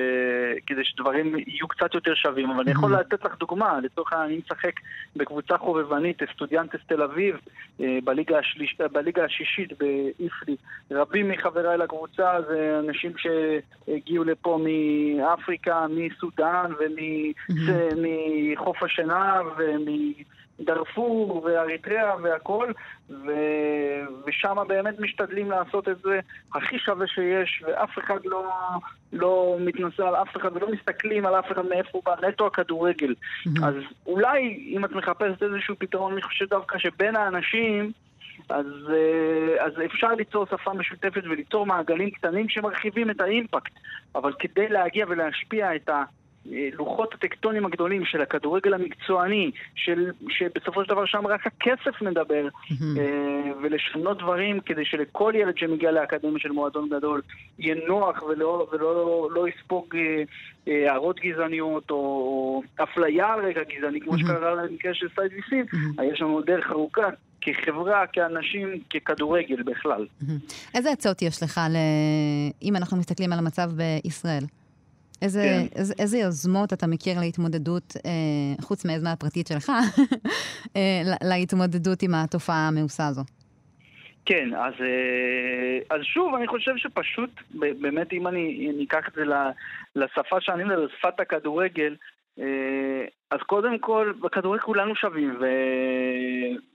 [0.66, 2.50] כדי שדברים יהיו קצת יותר שווים.
[2.50, 4.80] אבל אני יכול לתת לך דוגמה, לצורך העניין אני משחק
[5.16, 7.36] בקבוצה חובבנית, סטודיאנטס תל אביב,
[7.80, 10.56] אה, בליגה, השליש, בליגה השישית באיפלי.
[10.90, 16.70] רבים מחבריי לקבוצה זה אנשים שהגיעו לפה מאפריקה, מסודאן
[17.48, 20.12] ומחוף השינה ומ...
[20.60, 22.72] דארפור ואריתריאה והכל,
[23.10, 23.30] ו...
[24.26, 26.20] ושם באמת משתדלים לעשות את זה
[26.54, 28.44] הכי שווה שיש, ואף אחד לא,
[29.12, 33.14] לא מתנשא על אף אחד ולא מסתכלים על אף אחד מאיפה הוא בא, נטו הכדורגל.
[33.14, 33.66] Mm-hmm.
[33.66, 33.74] אז
[34.06, 37.92] אולי, אם את מחפשת איזשהו פתרון, אני חושב דווקא שבין האנשים...
[38.48, 43.72] אז, אה, אז אפשר ליצור שפה משותפת וליצור מעגלים קטנים שמרחיבים את האימפקט.
[44.14, 46.02] אבל כדי להגיע ולהשפיע את ה...
[46.46, 52.48] לוחות הטקטונים הגדולים של הכדורגל המקצועני, של, שבסופו של דבר שם רק הכסף מדבר,
[52.98, 57.22] אה, ולשנות דברים כדי שלכל ילד שמגיע לאקדמיה של מועדון גדול
[57.58, 60.22] יהיה נוח ולא, ולא לא יספוג אה,
[60.68, 65.64] אה, הערות גזעניות או אפליה על רקע גזעני, כמו שקרה במקרה של סייד ויסין,
[66.12, 67.08] יש לנו דרך ארוכה.
[67.46, 70.06] כחברה, כאנשים, ככדורגל בכלל.
[70.74, 71.60] איזה עצות יש לך,
[72.62, 74.44] אם אנחנו מסתכלים על המצב בישראל?
[75.22, 75.78] איזה, כן.
[75.78, 79.72] איזה, איזה יוזמות אתה מכיר להתמודדות, אה, חוץ מהיוזמה הפרטית שלך,
[80.76, 83.22] אה, להתמודדות עם התופעה המאוסה הזו?
[84.26, 89.22] כן, אז, אה, אז שוב, אני חושב שפשוט, באמת, אם אני, אני אקח את זה
[89.96, 91.96] לשפה שאני מדבר, שפת הכדורגל,
[92.38, 95.38] אה, אז קודם כל, בכדורגל כולנו שווים,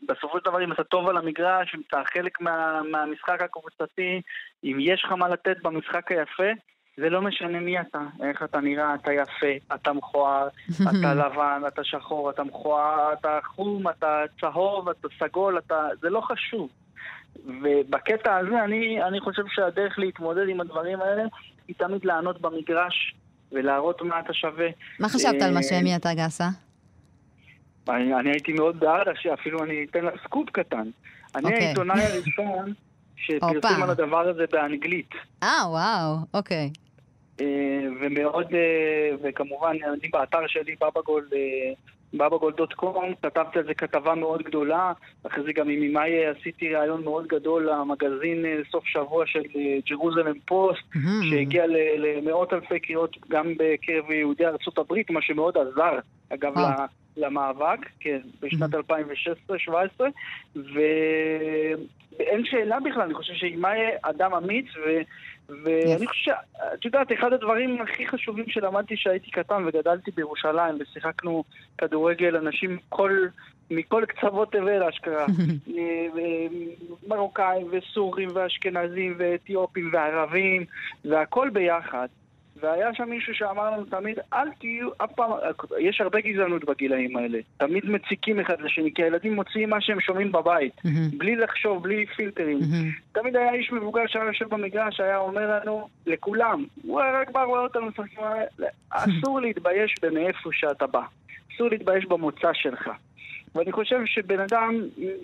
[0.03, 4.21] ובסופו של דבר, אם אתה טוב על המגרש, אם אתה חלק מה, מהמשחק הקבוצתי,
[4.63, 6.51] אם יש לך מה לתת במשחק היפה,
[6.97, 10.47] זה לא משנה מי אתה, איך אתה נראה, אתה יפה, אתה מכוער,
[10.89, 15.87] אתה לבן, אתה שחור, אתה מכוער, אתה חום, אתה צהוב, אתה סגול, אתה...
[16.01, 16.69] זה לא חשוב.
[17.45, 21.23] ובקטע הזה אני, אני חושב שהדרך להתמודד עם הדברים האלה
[21.67, 23.15] היא תמיד לענות במגרש
[23.51, 24.67] ולהראות מה אתה שווה.
[24.99, 26.47] מה חשבת על מה שאמי אתה גסה?
[27.89, 30.77] אני, אני הייתי מאוד בעד, שאפילו אני אתן לך סקופ קטן.
[31.35, 31.51] אני okay.
[31.51, 31.65] אוקיי.
[31.65, 32.73] העיתונאי הראשון
[33.19, 35.09] שפרסם על הדבר הזה באנגלית.
[35.43, 36.69] אה, וואו, אוקיי.
[37.41, 41.27] אה, ומאוד, אה, וכמובן, אני באתר שלי, בבגול,
[42.13, 44.93] בבגול.קום, אה, כתבתי על זה כתבה מאוד גדולה,
[45.27, 49.43] אחרי זה גם עם אימאי עשיתי ראיון מאוד גדול למגזין סוף שבוע של
[49.89, 50.83] ג'רוזלם פוסט,
[51.29, 51.63] שהגיע
[51.97, 55.99] למאות אלפי קריאות גם בקרב יהודי ארצות הברית, מה שמאוד עזר,
[56.33, 56.53] אגב,
[57.17, 60.01] למאבק, כן, בשנת 2016-2017,
[62.19, 65.01] ואין שאלה בכלל, אני חושב שאימאי אדם אמיץ, ו...
[65.63, 66.31] ואני חושב,
[66.73, 71.43] את יודעת, אחד הדברים הכי חשובים שלמדתי שהייתי קטן וגדלתי בירושלים ושיחקנו
[71.77, 73.25] כדורגל, אנשים מכל,
[73.71, 75.25] מכל קצוות תבל אשכרה.
[77.07, 80.65] מרוקאים וסורים ואשכנזים ואתיופים וערבים
[81.05, 82.07] והכל ביחד.
[82.61, 85.31] והיה שם מישהו שאמר לנו תמיד, אל תהיו, אף פעם,
[85.79, 87.39] יש הרבה גזענות בגילאים האלה.
[87.57, 91.17] תמיד מציקים אחד לשני, כי הילדים מוציאים מה שהם שומעים בבית, mm-hmm.
[91.17, 92.59] בלי לחשוב, בלי פילטרים.
[92.59, 93.19] Mm-hmm.
[93.19, 97.43] תמיד היה איש מבוגר שהיה יושב במגרש, היה אומר לנו, לכולם, הוא היה רק בא
[97.43, 98.23] רואה אותנו משחקים,
[98.89, 101.01] אסור להתבייש במאיפה שאתה בא.
[101.55, 102.89] אסור להתבייש במוצא שלך.
[103.55, 104.73] ואני חושב שבן אדם,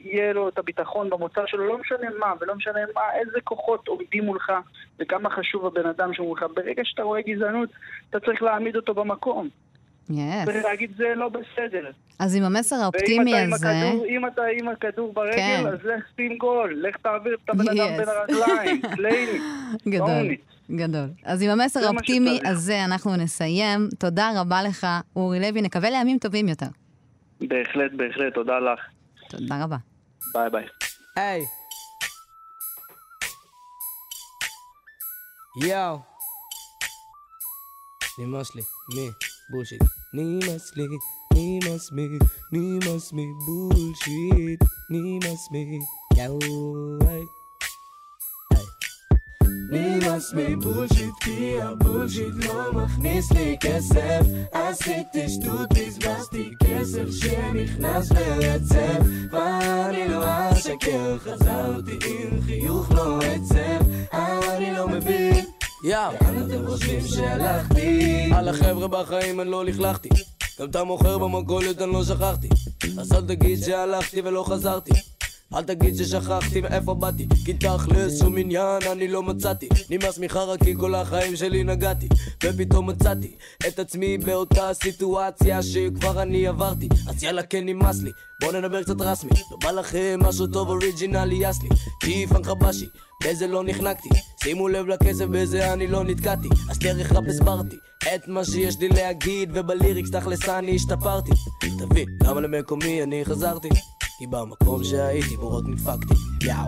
[0.04, 4.24] יהיה לו את הביטחון במוצר שלו, לא משנה מה, ולא משנה מה, איזה כוחות עומדים
[4.26, 4.52] מולך,
[5.00, 6.46] וכמה חשוב הבן אדם שמולך.
[6.56, 7.70] ברגע שאתה רואה גזענות,
[8.10, 9.50] אתה צריך להעמיד אותו במקום.
[10.12, 10.14] Yes.
[10.48, 11.92] ולהגיד, זה לא בסדר.
[12.20, 13.68] אז עם המסר האופטימי ואם אתה הזה...
[13.70, 15.64] עם הכדור, אם אתה עם הכדור ברגל, כן.
[15.68, 17.98] אז לך שים גול, לך תעביר את הבן אדם Yes.
[17.98, 19.42] בין הרגליים, קליינית.
[19.88, 20.36] גדול.
[20.72, 21.08] גדול.
[21.26, 22.40] אז עם המסר האופטימי.
[22.46, 23.88] הזה אנחנו נסיים.
[24.00, 26.66] תודה רבה לך, אורי לוי, נקווה לימים טובים יותר.
[27.40, 28.80] בהחלט, בהחלט, תודה לך.
[29.30, 29.78] תודה רבה.
[30.34, 30.66] ביי ביי.
[31.20, 31.42] Hey.
[35.64, 36.00] Yo.
[38.20, 38.62] נמאס לי,
[38.96, 39.10] מי?
[39.52, 39.82] בולשיט.
[40.14, 40.84] נמאס לי,
[41.34, 42.08] נמאס מי,
[42.52, 44.62] נמאס מי, בולשיט.
[44.90, 45.80] נמאס מי,
[46.18, 46.40] יאו,
[49.70, 54.22] נמאס מבולשיט כי הבולשיט לא מכניס לי כסף.
[54.52, 59.00] עשיתי שטות, בזבזתי כסף שנכנס ברצף
[59.32, 63.86] ואני לא אשקר, חזרתי עם חיוך לא עצב.
[64.14, 65.46] אני לא מבין.
[65.84, 68.30] יאו, לאן אתם חושבים שהלכתי?
[68.34, 70.10] על החבר'ה בחיים אני לא לכלכתי.
[70.60, 72.50] גם את המוכר במכולת אני לא שכחתי.
[73.00, 74.92] אז אל תגיד שהלכתי ולא חזרתי
[75.54, 79.70] אל תגיד ששכחתי מאיפה באתי כי תכלס שום עניין אני לא מצאתי.
[79.90, 82.08] נמאס מחרא כי כל החיים שלי נגעתי
[82.44, 83.36] ופתאום מצאתי
[83.68, 86.90] את עצמי באותה סיטואציה שכבר אני עברתי.
[87.08, 88.12] אז יאללה כן נמאס לי.
[88.42, 89.32] בוא נדבר קצת רסמי.
[89.52, 91.70] לא בא לכם משהו טוב אוריג'ינלי יס לי.
[92.28, 92.86] פאנק חבשי
[93.24, 94.10] בזה לא נחנקתי.
[94.44, 96.48] שימו לב לכסף בזה אני לא נתקעתי.
[96.70, 97.76] אז דרך ראפ הסברתי
[98.16, 101.32] את מה שיש לי להגיד ובליריקס תכלס אני השתפרתי.
[101.80, 103.70] תבין למה למקומי אני חזרתי
[104.18, 106.14] כי במקום שהייתי בו רק נדפקתי.
[106.42, 106.68] יאו.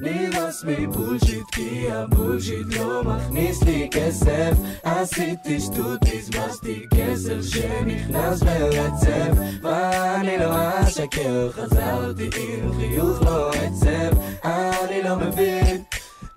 [0.00, 4.52] נמאס מבולשיט כי הבולשיט לא מכניס לי כסף.
[4.82, 9.30] עשיתי שטות בזבזתי כסף שנכנס ברצף.
[9.62, 14.18] ואני לא אשקר חזרתי עם חיוך לא עצב.
[14.44, 15.82] אני לא מבין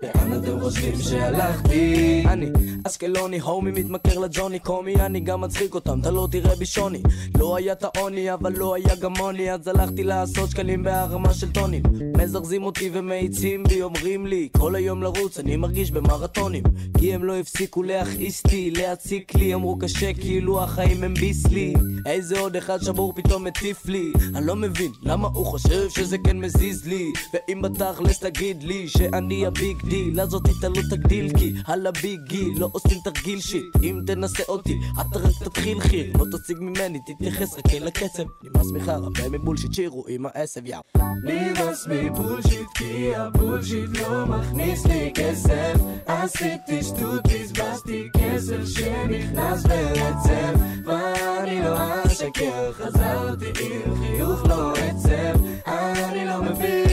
[0.04, 2.24] לאן אתם חושבים שהלכתי?
[2.28, 2.46] אני
[2.88, 7.02] אשקלוני, הומי מתמכר לג'וני קומי אני גם מצחיק אותם, אתה לא תראה בי שוני.
[7.38, 11.52] לא היה את העוני, אבל לא היה גם עוני אז הלכתי לעשות שקלים בהרמה של
[11.52, 11.84] טונים.
[12.18, 16.64] מזרזים אותי ומאיצים בי, אומרים לי כל היום לרוץ, אני מרגיש במרתונים.
[16.98, 21.74] כי הם לא הפסיקו להכעיס אותי, להציק לי אמרו קשה כאילו החיים הם ביסלי
[22.06, 24.12] איזה עוד אחד שבור פתאום מטיף לי.
[24.36, 27.12] אני לא מבין למה הוא חושב שזה כן מזיז לי.
[27.34, 32.36] ואם בתכלס תגיד לי שאני הביג דיל אז אותי אתה לא תגדיל כי על הביג
[32.58, 33.63] לא עושים תרגיל שיט.
[33.84, 36.12] אם תנסה אותי אתה רק תתחיל חיל.
[36.19, 38.23] לא תשיג ממני תתייחס רק אל הקצב.
[38.43, 40.82] נמאס מחרא ומבולשיט שירו עם העשב יאו.
[41.23, 45.73] נמאס מבולשיט כי הבולשיט לא מכניס לי כסף.
[46.06, 50.54] עשיתי שטות בזבזתי כסף שנכנס ברצף
[50.86, 55.39] ואני לא אשקר חזרתי עם חיוך לא עצב.
[55.67, 56.88] אני לא מבין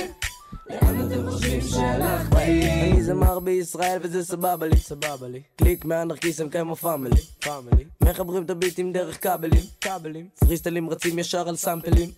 [2.33, 5.43] אני זמר בישראל וזה סבבה לי, סבבה לי.
[5.57, 7.85] קליק מהאנרכיסם כמו פאמילי, פאמילי.
[8.01, 10.29] מחברים את הביטים דרך כבלים, כבלים.
[10.39, 12.11] פריסטלים רצים ישר על סאמפלים.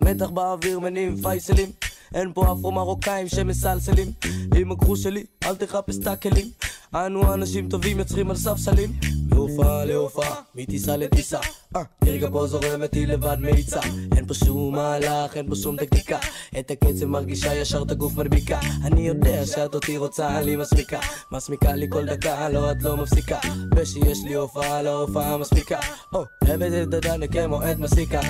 [0.00, 1.70] מתח באוויר מניעים פייסלים.
[2.14, 4.12] אין פה אפרו מרוקאים שמסלסלים.
[4.56, 6.48] עם הגרוש שלי, אל תחפש טאקלים.
[6.94, 8.92] אנו אנשים טובים יוצרים על ספסלים.
[9.36, 11.38] להופעה להופעה, מטיסה לטיסה.
[11.76, 13.80] אה, נרגע פה זורמת היא לבד מאיצה.
[14.16, 16.18] אין פה שום מהלך, אין פה שום טקטיקה.
[16.58, 18.60] את הקצב מרגישה ישר את הגוף מדביקה.
[18.84, 21.00] אני יודע שאת אותי רוצה, לי מסמיקה.
[21.32, 23.38] מסמיקה לי כל דקה, לא את לא מפסיקה.
[23.76, 25.78] ושיש לי הופעה, לא הופעה מספיקה.
[26.12, 28.20] או, אוהבת את הדנה כמו את מסיקה.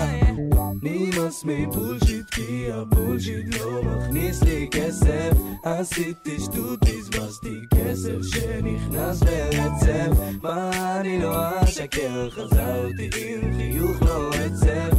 [0.83, 5.33] נמאס מבולשיט, כי הבולשיט לא מכניס לי כסף.
[5.64, 10.19] עשיתי שטות, בזבזתי כסף שנכנס ברצף.
[10.43, 14.97] מה אני לא אשקר, חזרתי עם חיוך לא עצב.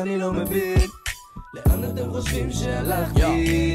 [0.00, 0.88] אני לא מבין.
[1.54, 3.74] לאן אתם חושבים שהלכתי?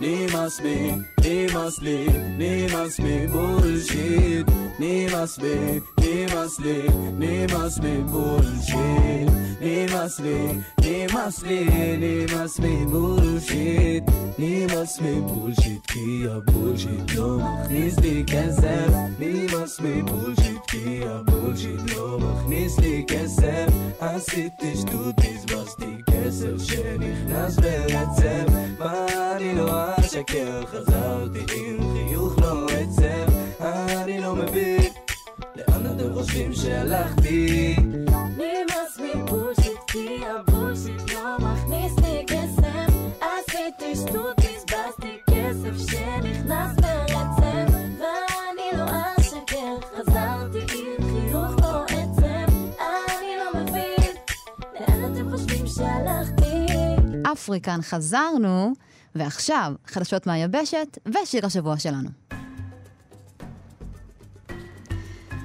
[0.00, 0.90] נמאס לי,
[1.24, 2.06] נמאס לי,
[2.38, 4.46] נמאס לי bullshit
[4.78, 6.82] נמאס לי, נמאס לי,
[7.18, 10.46] נמאס לי bullshit נמאס לי,
[10.80, 11.66] נמאס לי,
[11.98, 14.04] נמאס לי bullshit
[14.38, 18.88] נמאס לי bullshit כי ה bullshit לא מכניס לי כסף
[19.18, 23.66] נמאס לי bullshit כי ה bullshit לא מכניס לי כסף
[24.00, 29.06] עשיתי שטות, בזבזתי כסף שנכנס ברצף מה
[29.36, 29.70] אני לא
[30.00, 34.82] אשקר, חזרתי עם חיוך לא עצב אני לא מבין
[35.56, 37.76] לאן אתם חושבים שהלכתי?
[57.42, 58.72] אפריקן חזרנו,
[59.14, 62.08] ועכשיו חדשות מהיבשת ושיר השבוע שלנו.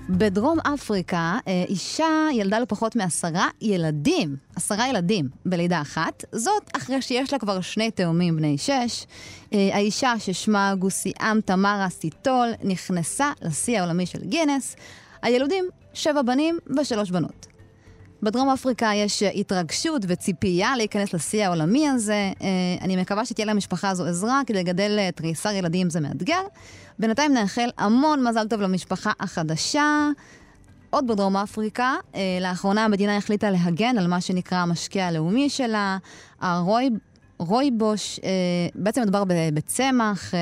[0.09, 7.01] בדרום אפריקה, אה, אישה ילדה לו פחות מעשרה ילדים, עשרה ילדים בלידה אחת, זאת אחרי
[7.01, 9.05] שיש לה כבר שני תאומים בני שש.
[9.53, 14.75] אה, האישה ששמה גוסיאם תמרה סיטול נכנסה לשיא העולמי של גינס.
[15.21, 17.56] הילודים, שבע בנים ושלוש בנות.
[18.23, 22.31] בדרום אפריקה יש התרגשות וציפייה להיכנס לשיא העולמי הזה.
[22.41, 22.47] אה,
[22.81, 26.41] אני מקווה שתהיה למשפחה הזו עזרה, כדי לגדל אה, תריסר ילדים זה מאתגר.
[26.99, 30.09] בינתיים נאחל המון מזל טוב למשפחה החדשה.
[30.89, 35.97] עוד בדרום אפריקה, אה, לאחרונה המדינה החליטה להגן על מה שנקרא המשקה הלאומי שלה,
[36.41, 36.89] הרוי...
[37.39, 38.29] רויבוש, אה,
[38.75, 40.39] בעצם מדובר בצמח, אה,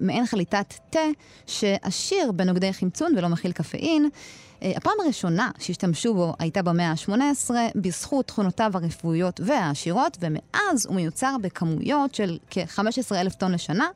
[0.00, 0.98] מעין חליטת תה,
[1.46, 4.08] שעשיר בנוגדי חמצון ולא מכיל קפאין.
[4.62, 11.36] אה, הפעם הראשונה שהשתמשו בו הייתה במאה ה-18, בזכות תכונותיו הרפואיות והעשירות, ומאז הוא מיוצר
[11.42, 13.88] בכמויות של כ-15 אלף טון לשנה.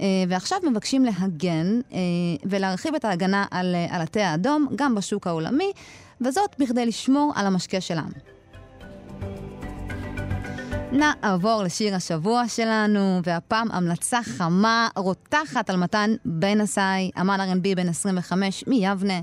[0.00, 1.98] אה, ועכשיו מבקשים להגן אה,
[2.44, 5.72] ולהרחיב את ההגנה על, על התה האדום גם בשוק העולמי,
[6.20, 8.10] וזאת בכדי לשמור על המשקה שלנו.
[10.92, 14.88] נעבור לשיר השבוע שלנו, והפעם המלצה חמה,
[15.32, 19.20] רותחת על מתן בן עשאי, אמן R&B בן 25 מיבנה.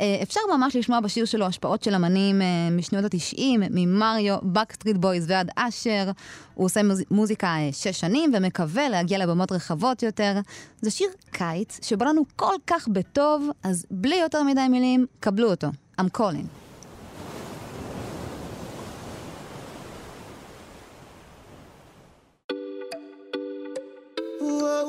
[0.00, 5.30] אה, אפשר ממש לשמוע בשיר שלו השפעות של אמנים אה, משנות ה-90, ממריו, בקסטריט בויז
[5.30, 6.10] ועד אשר.
[6.54, 7.02] הוא עושה מוז...
[7.10, 10.40] מוזיקה אה, שש שנים ומקווה להגיע לבמות רחבות יותר.
[10.80, 15.68] זה שיר קיץ שבא לנו כל כך בטוב, אז בלי יותר מדי מילים, קבלו אותו.
[16.00, 16.62] I'm calling.
[24.42, 24.81] Whoa,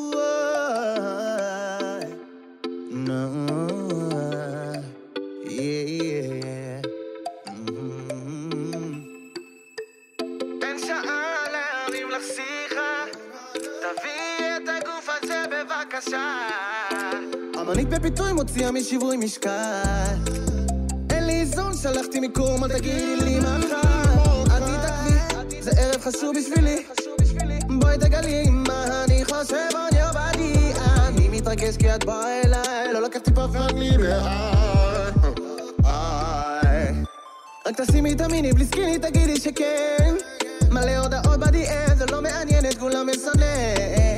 [16.03, 16.39] בבקשה.
[17.61, 19.51] אמנית בפיתוי מוציאה משיווי משקל.
[21.09, 24.43] אין לי איזון, שלחתי מיקום, אל תגידי לי מחר.
[24.51, 26.83] אל תתעכבי, זה ערב חשוב בשבילי.
[27.79, 33.31] בואי תגלי מה אני חושב your body אני מתרגש כי את באה אליי לא לקחתי
[33.31, 35.13] פחד מבעד
[37.67, 40.15] רק תשימי את המיני בלי סקיני תגידי שכן
[40.71, 44.12] מלא הודעות ב-DM זה לא מעניין את כולם מסנן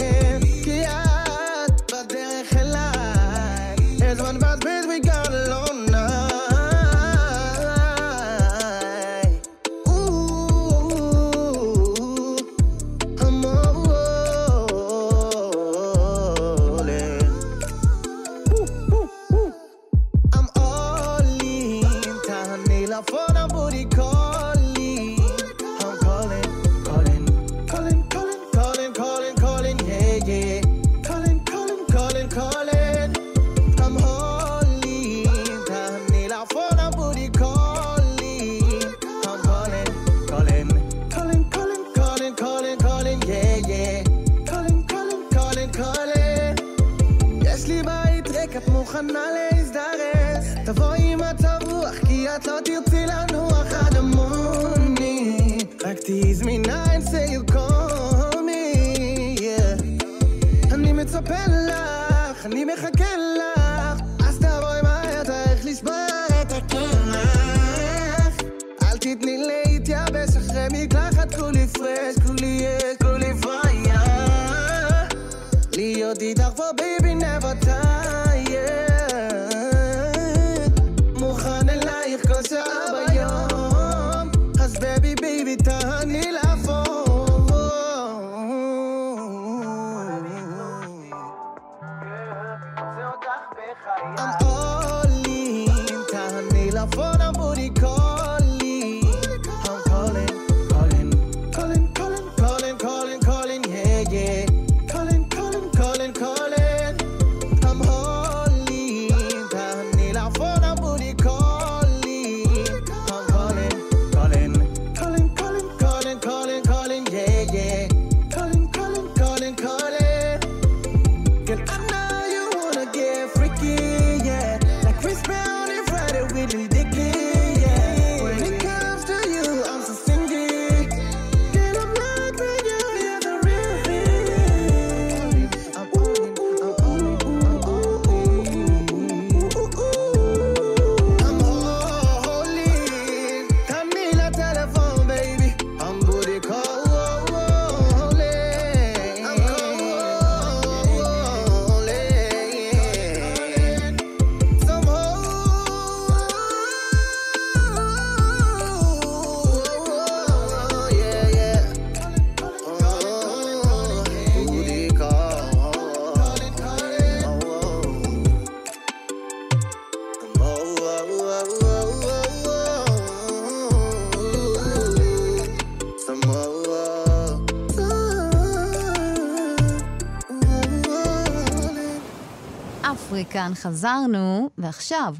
[183.45, 185.15] אפריקן חזרנו, ועכשיו,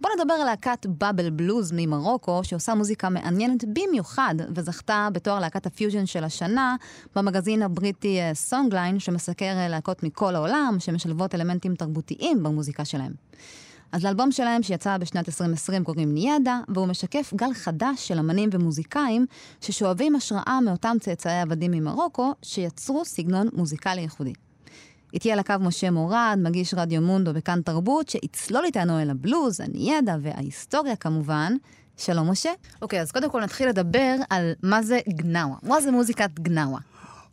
[0.00, 6.06] בואו נדבר על להקת בבל בלוז ממרוקו, שעושה מוזיקה מעניינת במיוחד, וזכתה בתואר להקת הפיוז'ן
[6.06, 6.76] של השנה
[7.16, 13.12] במגזין הבריטי סונגליינס, שמסקר אה, להקות מכל העולם, שמשלבות אלמנטים תרבותיים במוזיקה שלהם.
[13.92, 19.26] אז לאלבום שלהם שיצא בשנת 2020 קוראים ניאדה, והוא משקף גל חדש של אמנים ומוזיקאים
[19.60, 24.32] ששואבים השראה מאותם צאצאי עבדים ממרוקו, שיצרו סגנון מוזיקלי ייחודי.
[25.14, 30.16] איתי על הקו משה מורד, מגיש רדיו מונדו בכאן תרבות, שיצלול איתנו אל הבלוז, הניאדה
[30.22, 31.52] וההיסטוריה כמובן.
[31.96, 32.50] שלום משה.
[32.82, 35.56] אוקיי, אז קודם כל נתחיל לדבר על מה זה גנאווה.
[35.62, 36.78] מה זה מוזיקת גנאווה?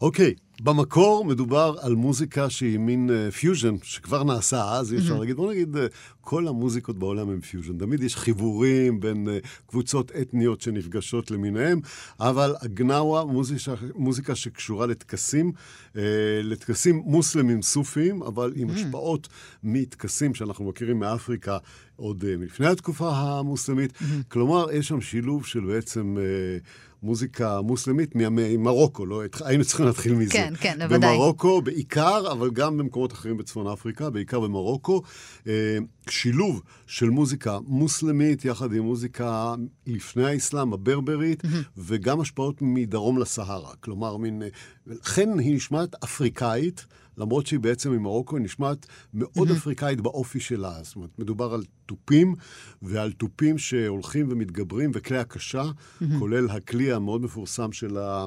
[0.02, 5.36] אוקיי, במקור מדובר על מוזיקה שהיא מין fusion, uh, שכבר נעשה אז, אי אפשר להגיד,
[5.36, 5.80] בוא נגיד, uh,
[6.22, 7.78] כל המוזיקות בעולם הם פיוז'ן.
[7.78, 11.80] תמיד יש חיבורים בין uh, קבוצות אתניות שנפגשות למיניהם,
[12.20, 15.52] אבל הגנאווה, מוזיקה, מוזיקה שקשורה לטקסים,
[15.94, 15.98] uh,
[16.44, 19.28] לטקסים מוסלמים סופיים, אבל עם השפעות
[19.64, 21.58] מטקסים שאנחנו מכירים מאפריקה
[21.96, 23.94] עוד uh, מלפני התקופה המוסלמית.
[24.28, 26.18] כלומר, יש שם שילוב של בעצם...
[26.18, 29.22] Uh, מוזיקה מוסלמית ממרוקו, לא?
[29.46, 30.34] היינו צריכים להתחיל מזה.
[30.34, 31.14] כן, כן, בוודאי.
[31.16, 35.02] במרוקו בעיקר, אבל גם במקומות אחרים בצפון אפריקה, בעיקר במרוקו.
[35.48, 35.78] אה,
[36.10, 39.56] שילוב של מוזיקה מוסלמית יחד עם מוזיקה
[39.88, 41.48] לפני האסלאם, הברברית, mm-hmm.
[41.78, 43.74] וגם השפעות מדרום לסהרה.
[43.80, 44.44] כלומר, מין...
[44.88, 46.86] לכן היא נשמעת אפריקאית.
[47.18, 49.54] למרות שהיא בעצם ממרוקו, היא נשמעת מאוד mm-hmm.
[49.54, 50.74] אפריקאית באופי שלה.
[50.84, 52.36] זאת אומרת, מדובר על תופים,
[52.82, 56.06] ועל תופים שהולכים ומתגברים, וכלי הקשה, mm-hmm.
[56.20, 58.26] כולל הכלי המאוד מפורסם של, ה,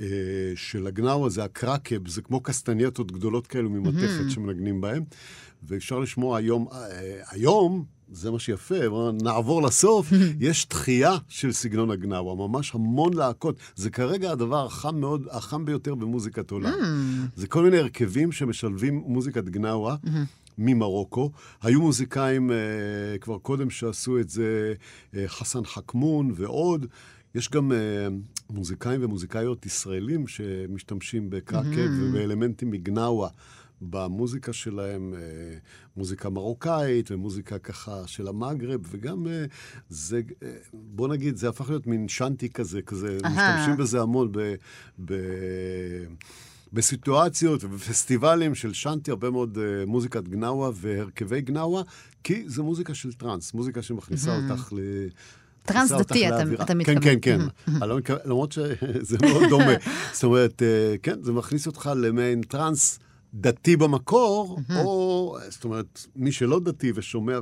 [0.00, 0.06] אה,
[0.54, 4.30] של הגנאווה, זה הקראקב, זה כמו קסטנייטות גדולות כאלו ממתכת mm-hmm.
[4.30, 5.04] שמנגנים בהם.
[5.62, 8.74] ואפשר לשמוע היום, אה, היום, זה מה שיפה,
[9.22, 13.56] נעבור לסוף, יש תחייה של סגנון הגנאווה, ממש המון להקות.
[13.76, 16.72] זה כרגע הדבר החם מאוד, החם ביותר במוזיקת עולם.
[17.36, 19.96] זה כל מיני הרכבים שמשלבים מוזיקת גנאווה.
[20.58, 21.30] ממרוקו.
[21.62, 24.74] היו מוזיקאים uh, כבר קודם שעשו את זה,
[25.12, 26.86] uh, חסן חכמון ועוד.
[27.34, 32.02] יש גם uh, מוזיקאים ומוזיקאיות ישראלים שמשתמשים בקרקב mm-hmm.
[32.02, 33.28] ובאלמנטים מגנאווה.
[33.80, 35.58] במוזיקה שלהם, אה,
[35.96, 39.44] מוזיקה מרוקאית ומוזיקה ככה של המגרב, וגם אה,
[39.88, 43.28] זה, אה, בוא נגיד, זה הפך להיות מין שאנטי כזה, כזה, Aha.
[43.28, 44.54] משתמשים בזה המון ב...
[45.04, 45.14] ב
[46.72, 51.82] בסיטואציות ובפסטיבלים של שאנטי, הרבה מאוד uh, מוזיקת גנאווה והרכבי גנאווה,
[52.24, 54.50] כי זה מוזיקה של טראנס, מוזיקה שמכניסה mm-hmm.
[54.50, 54.78] אותך ל...
[55.62, 57.00] טראנס דתי, אתה, אתה מתכוון.
[57.00, 57.80] כן, כן, כן.
[58.24, 59.72] למרות שזה מאוד דומה.
[60.12, 60.62] זאת אומרת,
[61.02, 62.98] כן, זה מכניס אותך למעין טראנס
[63.34, 64.74] דתי במקור, mm-hmm.
[64.76, 67.38] או, זאת אומרת, מי שלא דתי ושומע,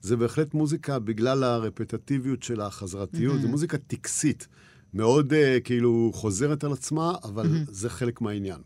[0.00, 3.42] זה בהחלט מוזיקה בגלל הרפטטיביות של החזרתיות, mm-hmm.
[3.42, 4.48] זו מוזיקה טקסית.
[4.94, 7.70] מאוד uh, כאילו חוזרת על עצמה, אבל mm-hmm.
[7.72, 8.58] זה חלק מהעניין.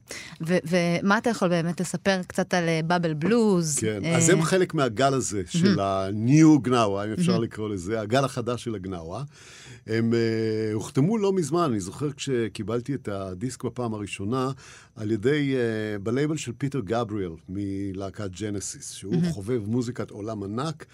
[0.47, 3.79] ו- ומה אתה יכול באמת לספר קצת על באבל uh, בלוז?
[3.79, 4.07] כן, uh...
[4.07, 5.59] אז הם חלק מהגל הזה mm-hmm.
[5.59, 7.41] של ה-New גנאווה, אם אפשר mm-hmm.
[7.41, 9.23] לקרוא לזה, הגל החדש של הגנאווה.
[9.87, 14.51] הם uh, הוחתמו לא מזמן, אני זוכר כשקיבלתי את הדיסק בפעם הראשונה,
[14.97, 19.33] על ידי, uh, בלייבל של פיטר גבריאל מלהקת ג'נסיס, שהוא mm-hmm.
[19.33, 20.87] חובב מוזיקת עולם ענק.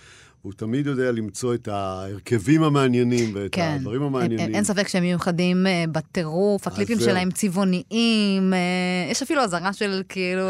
[0.43, 3.77] הוא תמיד יודע למצוא את ההרכבים המעניינים ואת כן.
[3.77, 4.39] הדברים המעניינים.
[4.39, 10.03] אין, אין ספק שהם מיוחדים uh, בטירוף, הקליפים שלהם צבעוניים, uh, יש אפילו אזהרה של
[10.09, 10.43] כאילו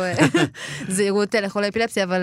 [0.88, 2.20] זהירות לחולי אפילפסיה, אבל...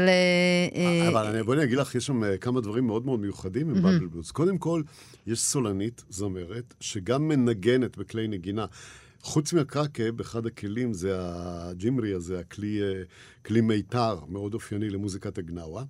[0.73, 3.69] Uh, אבל uh, בואי אני אגיד לך, יש שם uh, כמה דברים מאוד מאוד מיוחדים
[3.69, 4.31] עם בבל בלוז.
[4.31, 4.81] קודם כל,
[5.27, 8.65] יש סולנית, זמרת, שגם מנגנת בכלי נגינה.
[9.21, 12.79] חוץ מהקראקב, אחד הכלים זה הג'ימרי הזה, הכלי
[13.45, 15.83] כלי מיתר, מאוד אופייני למוזיקת הגנאווה.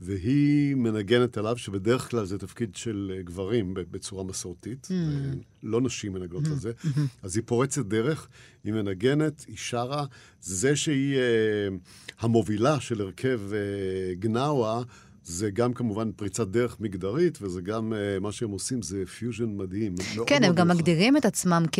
[0.00, 5.36] והיא מנגנת עליו, שבדרך כלל זה תפקיד של גברים בצורה מסורתית, mm.
[5.62, 6.50] לא נשים מנגנות mm-hmm.
[6.50, 6.72] על זה.
[6.84, 7.00] Mm-hmm.
[7.22, 8.28] אז היא פורצת דרך,
[8.64, 10.04] היא מנגנת, היא שרה.
[10.40, 14.82] זה שהיא uh, המובילה של הרכב uh, גנאווה,
[15.24, 19.94] זה גם כמובן פריצת דרך מגדרית, וזה גם, uh, מה שהם עושים זה פיוז'ן מדהים.
[20.26, 21.78] כן, הם גם מגדירים את עצמם כ...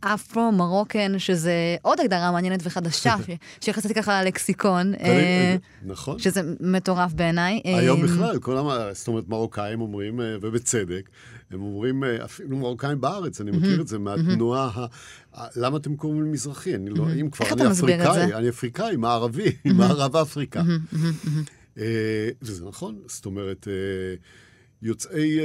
[0.00, 3.14] אפרו-מרוקן, שזה עוד הגדרה מעניינת וחדשה,
[3.60, 4.94] שיחסית ככה ללקסיקון.
[4.94, 6.18] אה, נכון.
[6.18, 7.60] שזה מטורף בעיניי.
[7.64, 8.68] היום אה, בכלל, כל המ...
[8.92, 11.10] זאת אומרת, מרוקאים אומרים, אה, ובצדק,
[11.50, 14.70] הם אומרים, אפילו מרוקאים בארץ, אני מכיר את זה מהתנועה
[15.34, 15.46] ה...
[15.56, 16.74] למה אתם קוראים לי מזרחי?
[16.74, 20.62] אני לא, אם כבר, אני אפריקאי, אני אפריקאי, מערבי, מערב אפריקה.
[22.42, 23.68] וזה נכון, זאת אומרת...
[24.82, 25.42] יוצאי uh,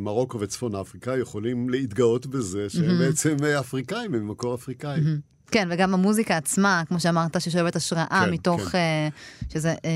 [0.00, 3.04] מרוקו וצפון אפריקה יכולים להתגאות בזה שהם mm-hmm.
[3.04, 4.98] בעצם אה, אפריקאים, הם ממקור אפריקאי.
[4.98, 5.36] Mm-hmm.
[5.50, 8.78] כן, וגם המוזיקה עצמה, כמו שאמרת, ששואבת השראה כן, מתוך, כן.
[9.48, 9.86] Uh, שזה uh,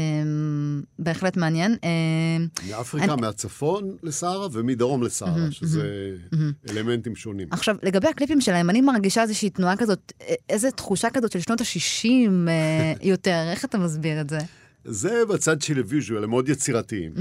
[0.98, 1.74] בהחלט מעניין.
[1.74, 3.20] Uh, מאפריקה, אני...
[3.20, 6.70] מהצפון לסהרה ומדרום לסהרה, mm-hmm, שזה mm-hmm.
[6.70, 7.48] אלמנטים שונים.
[7.50, 10.12] עכשיו, לגבי הקליפים שלהם, אני מרגישה איזושהי תנועה כזאת,
[10.48, 14.38] איזו תחושה כזאת של שנות ה-60 uh, יותר, איך אתה מסביר את זה?
[14.84, 17.12] זה בצד של ה visual, הם מאוד יצירתיים.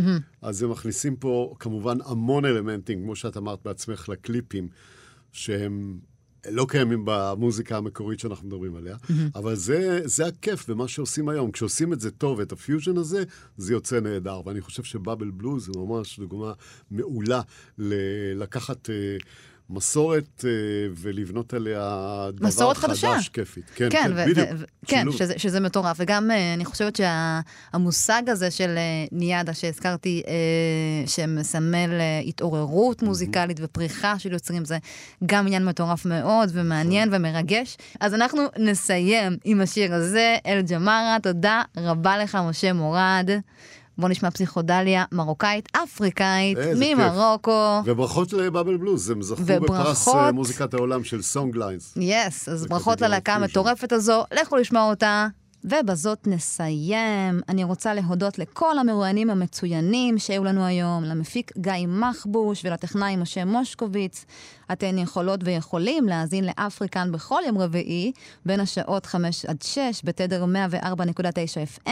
[0.42, 4.68] אז הם מכניסים פה כמובן המון אלמנטים, כמו שאת אמרת בעצמך, לקליפים,
[5.32, 6.00] שהם
[6.52, 8.98] לא קיימים במוזיקה המקורית שאנחנו מדברים עליה,
[9.36, 11.52] אבל זה, זה הכיף במה שעושים היום.
[11.52, 13.24] כשעושים את זה טוב, את הפיוז'ן הזה,
[13.58, 14.42] זה יוצא נהדר.
[14.46, 16.54] ואני חושב שבבל בלוז זה ממש דוגמה
[16.92, 17.42] מעולה
[17.78, 18.90] ל- לקחת...
[18.90, 19.18] אה,
[19.70, 20.50] מסורת אה,
[20.96, 21.80] ולבנות עליה
[22.34, 23.30] דבר מסורת חדש, חדשה.
[23.34, 23.64] כיפית.
[23.76, 24.50] כן, כן, כן, ו- בדיוק.
[24.60, 25.08] ו- כן.
[25.12, 25.98] שזה, שזה מטורף.
[26.00, 27.00] וגם אה, אני חושבת
[27.74, 30.24] שהמושג הזה של אה, ניאדה שהזכרתי,
[31.06, 31.90] שמסמל
[32.28, 34.78] התעוררות מוזיקלית ופריחה של יוצרים, זה
[35.26, 37.78] גם עניין מטורף מאוד ומעניין ומרגש.
[38.00, 41.18] אז אנחנו נסיים עם השיר הזה, אל-ג'מארה.
[41.24, 43.30] תודה רבה לך, משה מורד.
[44.00, 46.98] בוא נשמע פסיכודליה מרוקאית, אפריקאית, איזה כיף.
[46.98, 47.82] ממרוקו.
[47.86, 51.94] וברכות לבאבל בלוז, הם זכו וברכות- בפרס אה, מוזיקת העולם של סונג ליינס.
[51.98, 53.34] Yes, אז ברכות ללהקה.
[53.34, 55.28] המטורפת הזו, לכו לשמוע אותה.
[55.64, 57.42] ובזאת נסיים.
[57.50, 64.26] אני רוצה להודות לכל המרואיינים המצוינים שהיו לנו היום, למפיק גיא מחבוש ולטכנאי משה מושקוביץ.
[64.72, 68.12] אתן יכולות ויכולים להאזין לאפריקן בכל יום רביעי,
[68.46, 71.92] בין השעות 5 עד 6, בתדר 104.9 FM, 105.3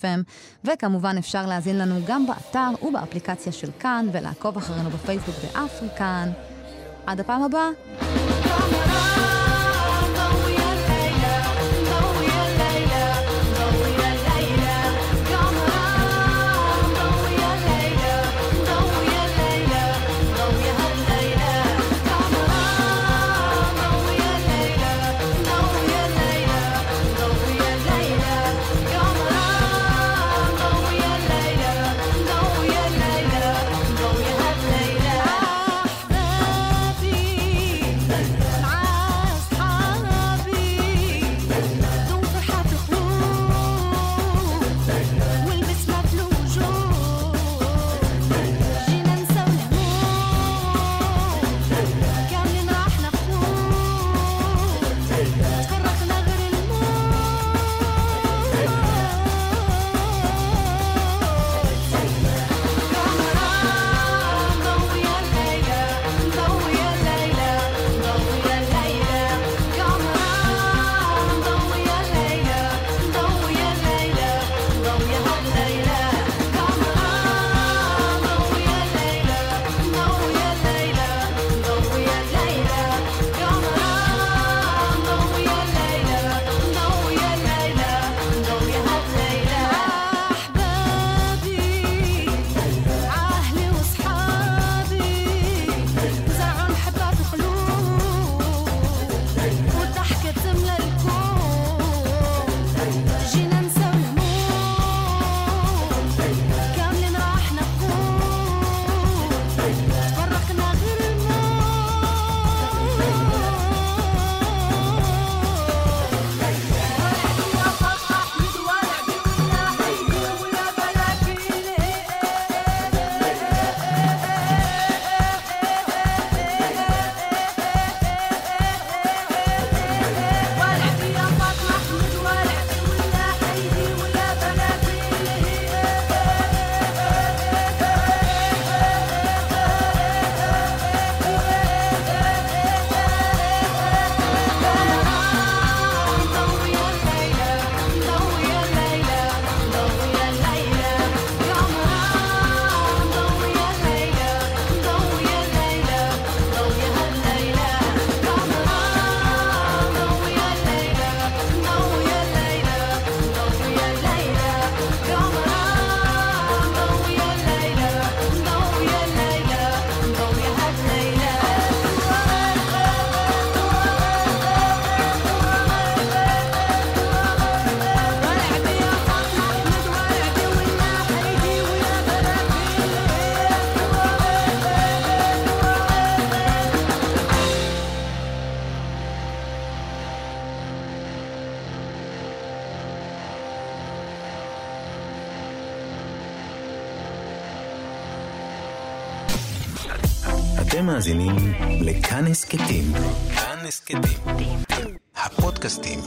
[0.00, 0.20] FM,
[0.64, 6.30] וכמובן אפשר להאזין לנו גם באתר ובאפליקציה של כאן, ולעקוב אחרינו בפייסבוק באפריקן.
[7.06, 9.13] עד הפעם הבאה.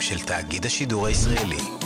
[0.08, 1.77] של תאגיד השידור הישראלי.